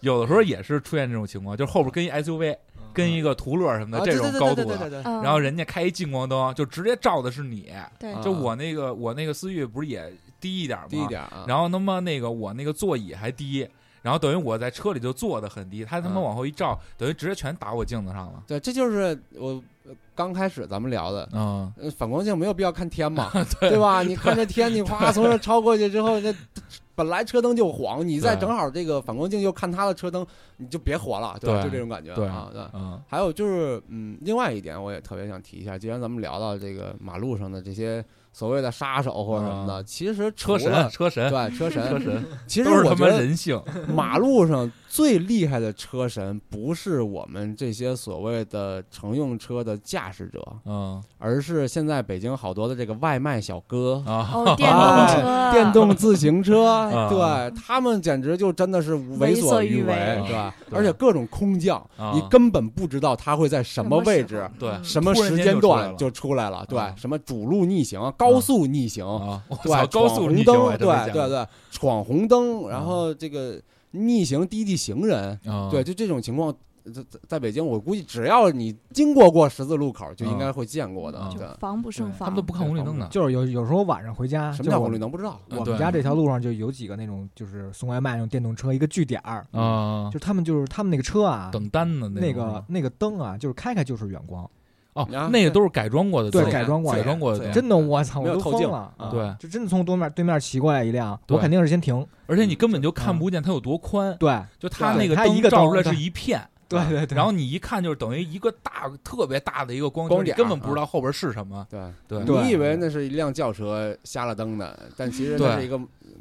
[0.00, 2.56] 有的时候也是出现这种情况，就是后边跟一 SUV，
[2.94, 7.70] 跟一个途乐什么的这种高度的，然后人家开一近光灯，就直接照的是你。
[7.98, 10.10] 对啊就我那个我那个思域不是也
[10.46, 10.86] 低一点嘛？
[10.88, 11.44] 低一点啊。
[11.48, 13.68] 然后他妈那个我那个座椅还低，
[14.02, 18.42] 然后等于我在车里就坐的很低，他他妈嗯往后一照，等于直接全打我镜子上了。
[18.46, 21.28] 对，这就是我呃刚开始咱们聊的。
[21.32, 23.30] 嗯，呃反光镜没有必要看天嘛，
[23.60, 24.02] 对吧？
[24.04, 26.32] 你看这天，你哗从这超过去之后，那
[26.94, 30.26] 本来车灯就晃，你再正好这个反光镜又看他的车灯，
[30.56, 31.60] 你就别活了，对吧？
[31.60, 32.62] 对就这种感觉对啊，对。
[32.72, 38.02] 嗯还有就是，嗯，另外一点我也特别想提一下，既然咱们聊到这个马路上的这些
[38.38, 43.58] 所谓的杀手或者什么的，啊其实车神，车神，对车神，车神，其实都是我觉得人性。
[43.88, 51.02] 马路上最厉害的车神不是我们这些所谓的乘用车的驾驶者，嗯。
[51.18, 54.02] 而是现在北京好多的这个外卖小哥。
[54.06, 57.08] 啊，哦， 电动车，电动自行车，啊。
[57.08, 59.94] 对他们简直就真的是为所欲为，
[60.26, 60.54] 对吧？
[60.70, 62.12] 而且各种空降，啊。
[62.14, 64.48] 你根本不知道他会在什么位置
[64.82, 73.60] 什么时候、对什么时间段就出来了，对啊，什么主路逆行、高速逆行，啊，对，高速红灯，对对对，闯红灯，然后这个
[73.90, 76.52] 逆行滴滴行人，啊对，就这种情况，
[76.84, 81.18] 在在在北京，我估计只要你经过过十字路口，就应该会见过的。
[81.18, 82.20] 啊对，防不胜防。
[82.20, 83.08] 他们都不看红绿灯的。
[83.08, 85.40] 就是有有时候晚上回家，什么叫红绿灯不知道？
[85.50, 94.48] 我们家这条路上就有几个那种就是送外卖那种电动车，一个据点儿，啊就，他们就是他们那个车啊，等单的那种个那个灯啊，就是开开就是远光，
[94.96, 99.10] 哦啊，那个都是改装过的，对改装过的改装过的，真的我操，我都透镜疯了啊！
[99.10, 102.06] 对就真的从对面对面骑过来一辆，我肯定是先停。
[102.26, 111.78] 而且你根本就看不见它有多宽，对就它那个它一个灯照出来是一片，对对对，然后你一看就是等于一个大特别大的一个光光点根本不知道后边是什么，对
[112.08, 115.78] 对对你以为那是一辆轿车瞎了灯的，但其实那是一个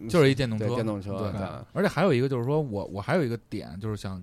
[0.09, 1.17] 就是一电动车，电动车。
[1.17, 4.21] 对对而且还有一个就是说我我还有一个点就是想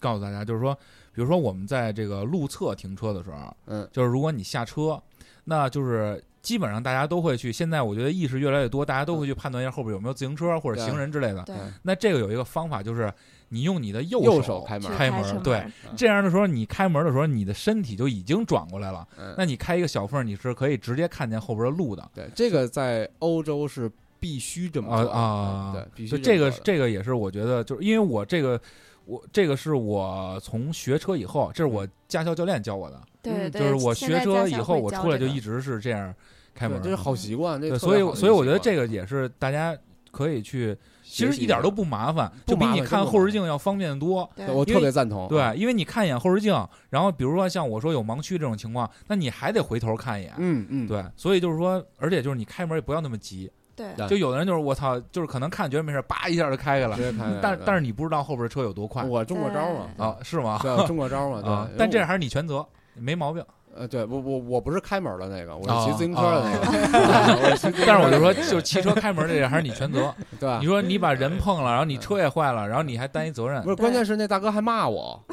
[0.00, 0.76] 告诉大家，就是说，
[1.14, 5.00] 比如说我们在这个路侧停车的时候，嗯，就是如果你下车，
[5.44, 7.52] 那就是基本上大家都会去。
[7.52, 11.42] 现在我觉得意识越来越多，大家都会去判断一下后边有没有自行车或者行人之类的。
[11.42, 13.12] 对，那这个有一个方法，就是
[13.48, 19.06] 你用你的右右手手开门开门，对，嗯这样的时候你开门的时候，你的身体就已经转过来了。
[19.18, 22.10] 嗯，那你开一个小缝，你是可以直接看见后边的路的。
[22.14, 28.58] 对这个在欧洲是必须这么啊做的啊对，必须就这个这个也是我觉得，就是因为我这个
[29.04, 36.14] 我这个是我从学车以后，这是我驾校教练教我的，对对，就是我学车以后，我出来就一直是这样
[36.54, 37.60] 开门对，这是好习惯。
[37.60, 39.76] 对，所以所以我觉得这个也是大家
[40.10, 44.28] 可以去，其实一点都不麻烦，不就比你看后视镜要方便的多。
[44.36, 45.26] 对对我特别赞同。
[45.28, 46.54] 对啊，，因为你看一眼后视镜，
[46.90, 50.32] 然后比如说像我说有盲区这种情况，那你还得回头看一眼。
[50.36, 57.38] 嗯嗯，对，所以就是说，而且就是你开门也不要那么急，对对就有的人就是我操，就是可能看觉得没事，叭一下就开开了直，接开开。
[57.42, 60.58] 但但是你不知道后边车有多快我中过招嘛，啊，是吗？
[60.62, 63.44] 对，中过招嘛，啊对。，但这还是你全责，没毛病。
[63.74, 67.72] 呃，对我我我不是开门的那个，我哦 是骑自行车的那个。
[67.86, 70.14] 但是我就说，就是汽车开门这个还是你全责。
[70.38, 70.66] 对吧你？
[70.66, 75.18] 说你把人碰了，然后你车也坏了，然后你还担一责任不，是，关键是那大哥还骂我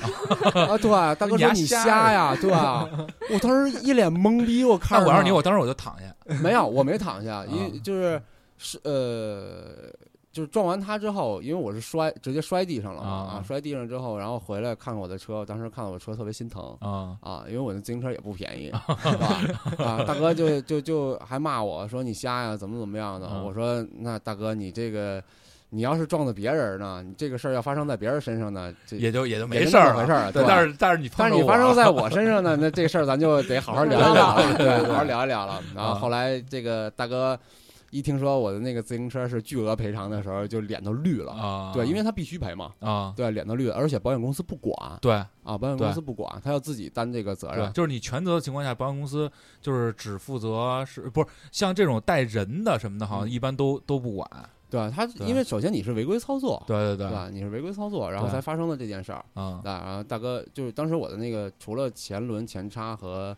[0.54, 0.78] 啊！
[0.78, 2.88] 对，大哥说你瞎瞎呀，对吧？
[3.32, 6.04] 我当时一脸懵逼，我看我要是你，我当时我就躺下。
[6.42, 8.22] 没有，我没躺下，因啊为就是
[8.58, 9.90] 是呃，
[10.32, 16.76] 就是撞完他之后，因为我是摔直接摔地上了啊啊，摔地上之后，然后回来看看我的车，当时看到我车特别心疼。
[16.82, 18.68] 啊啊，因为我的自行车也不便宜，
[19.04, 19.42] 是吧？
[19.84, 23.28] 啊，大哥就就就还骂我说你瞎呀，怎么怎么样的？
[23.32, 25.22] 嗯我说那大哥你这个，
[25.72, 35.60] 你要是撞的别人呢，你这个事儿要发生在别人身上呢，这也就也就没事儿了就那么回事儿，对，但是但是你但是你发生在我 身上呢，那这事儿咱就得好好聊一聊了， 对，好好聊一聊了。
[35.76, 37.38] 然后啊后来这个大哥
[37.92, 41.32] 一听说我的那个自行车是巨额赔偿的时候，就脸都绿了。
[41.34, 47.72] 啊，对，因为他必须赔嘛，啊，对，脸都绿了，而且保险公司不管对啊，保险公司不管，他要自己担这个责，任。
[47.74, 49.32] 就是你全责的情况下，保险公司
[49.62, 54.30] 就是只负责是不是像这种带人的什么的，好像嗯一般都都不管。
[54.72, 54.94] 对吧？
[54.96, 57.32] 他因为首先你是违规操作，对对对？
[57.32, 59.26] 你是违规操作，然后才发生了这件事儿。
[59.34, 63.36] 啊啊，然后大哥就是当时我的那个除了前轮前叉和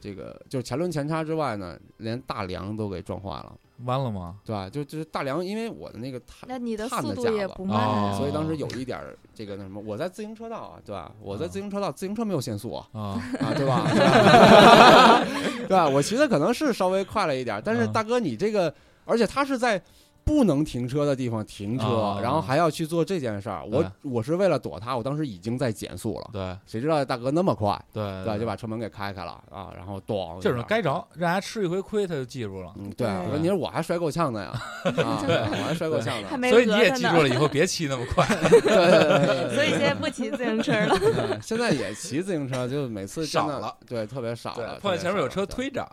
[0.00, 4.36] 这个就是前轮前叉之外呢，连大梁都给撞坏了，弯了吗？
[4.44, 4.68] 对吧？
[4.68, 11.12] 就就是大梁，因为我的那个碳那你的碳速度架子也不慢所以当时有一点儿这个那什么，我在自行车道啊，对吧？
[11.20, 13.00] 我在啊自行车道，自行车没有限速啊，啊，
[13.40, 13.84] 啊，对吧？
[13.92, 15.24] 对吧
[15.68, 15.88] 对吧？
[15.88, 18.72] 我骑的可能是稍微快了一点儿，但是啊大哥你这个，
[19.04, 19.80] 而且他是在。
[20.24, 22.20] 不能停车的地方停车，啊。
[22.22, 23.90] 然后还要去做这件事儿，我对。
[24.02, 26.56] 我是为了躲他，我当时已经在减速了，对。
[26.66, 32.72] 谁知道大哥那么快，对对，就把车门给开开了啊，然后咣，这种该着，让人家吃一回亏，他就记住了。
[32.76, 33.32] 嗯，对，对。
[33.32, 34.50] 问题是我还摔够呛的呀，
[35.04, 35.36] 啊，对。
[35.36, 38.26] 我还摔够呛呢，还没所以你也他记住了，以后别骑那么快。
[38.50, 38.60] 对。
[38.60, 40.98] 对对对对所以现在不骑自行车了。
[40.98, 45.86] 对 现在也骑自行车，就每次真的少了，对，特别少对了，，碰见前面有车推着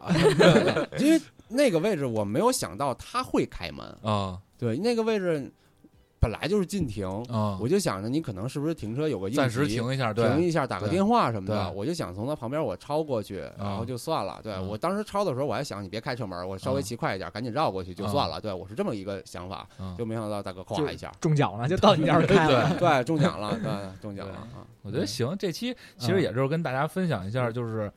[0.97, 1.19] 因为
[1.49, 4.39] 那个位置我没有想到他会开门，啊。
[4.57, 5.51] 对，那个位置
[6.19, 7.57] 本来就是禁停，啊。
[7.61, 14.39] 我，就想着你可能是不是停车有个应暂时急停一下，停一下，打个电话什么的，我就想从他旁边我超过去，然后就算了。
[14.41, 14.59] 对啊。
[14.59, 16.81] 我当时超的时候，我还想你别开车门，我稍微啊。
[16.81, 18.41] 骑快一点，赶紧绕过去就算了。
[18.41, 19.95] 对我是这么一个想法，啊。
[19.95, 22.73] 就没想到大哥咵一下，中奖了，就到你这儿开了。
[22.79, 24.65] 对，中奖了，对，中奖了啊！
[24.81, 27.91] 我觉得行，这期其实也就是跟大家分享一下，就是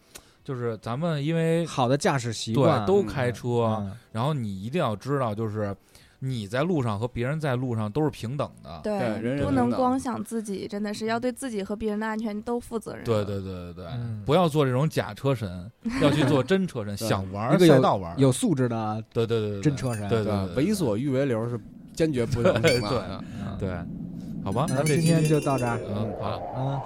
[0.44, 5.74] 就是咱们因为好的驾驶习对惯都开车，嗯然后你一定要知道，就是
[6.20, 8.80] 你在路上和别人在路上都是平等的。
[8.82, 13.04] 对人人不能光想自己，真的是要对自己和别人的安全都负责任。
[13.04, 15.70] 对对对对对，嗯不要做这种假车神，
[16.02, 16.96] 要去做真车神。
[16.96, 20.08] 想玩赛道玩儿，有素质的对对对真车神。
[20.08, 21.58] 对对为所欲为流是
[21.94, 23.24] 坚决不能的。
[23.58, 23.70] 对
[24.42, 25.78] 好吧，那那这今天就到这儿。
[25.88, 26.30] 嗯好。
[26.30, 26.42] 好。
[26.56, 26.80] 嗯。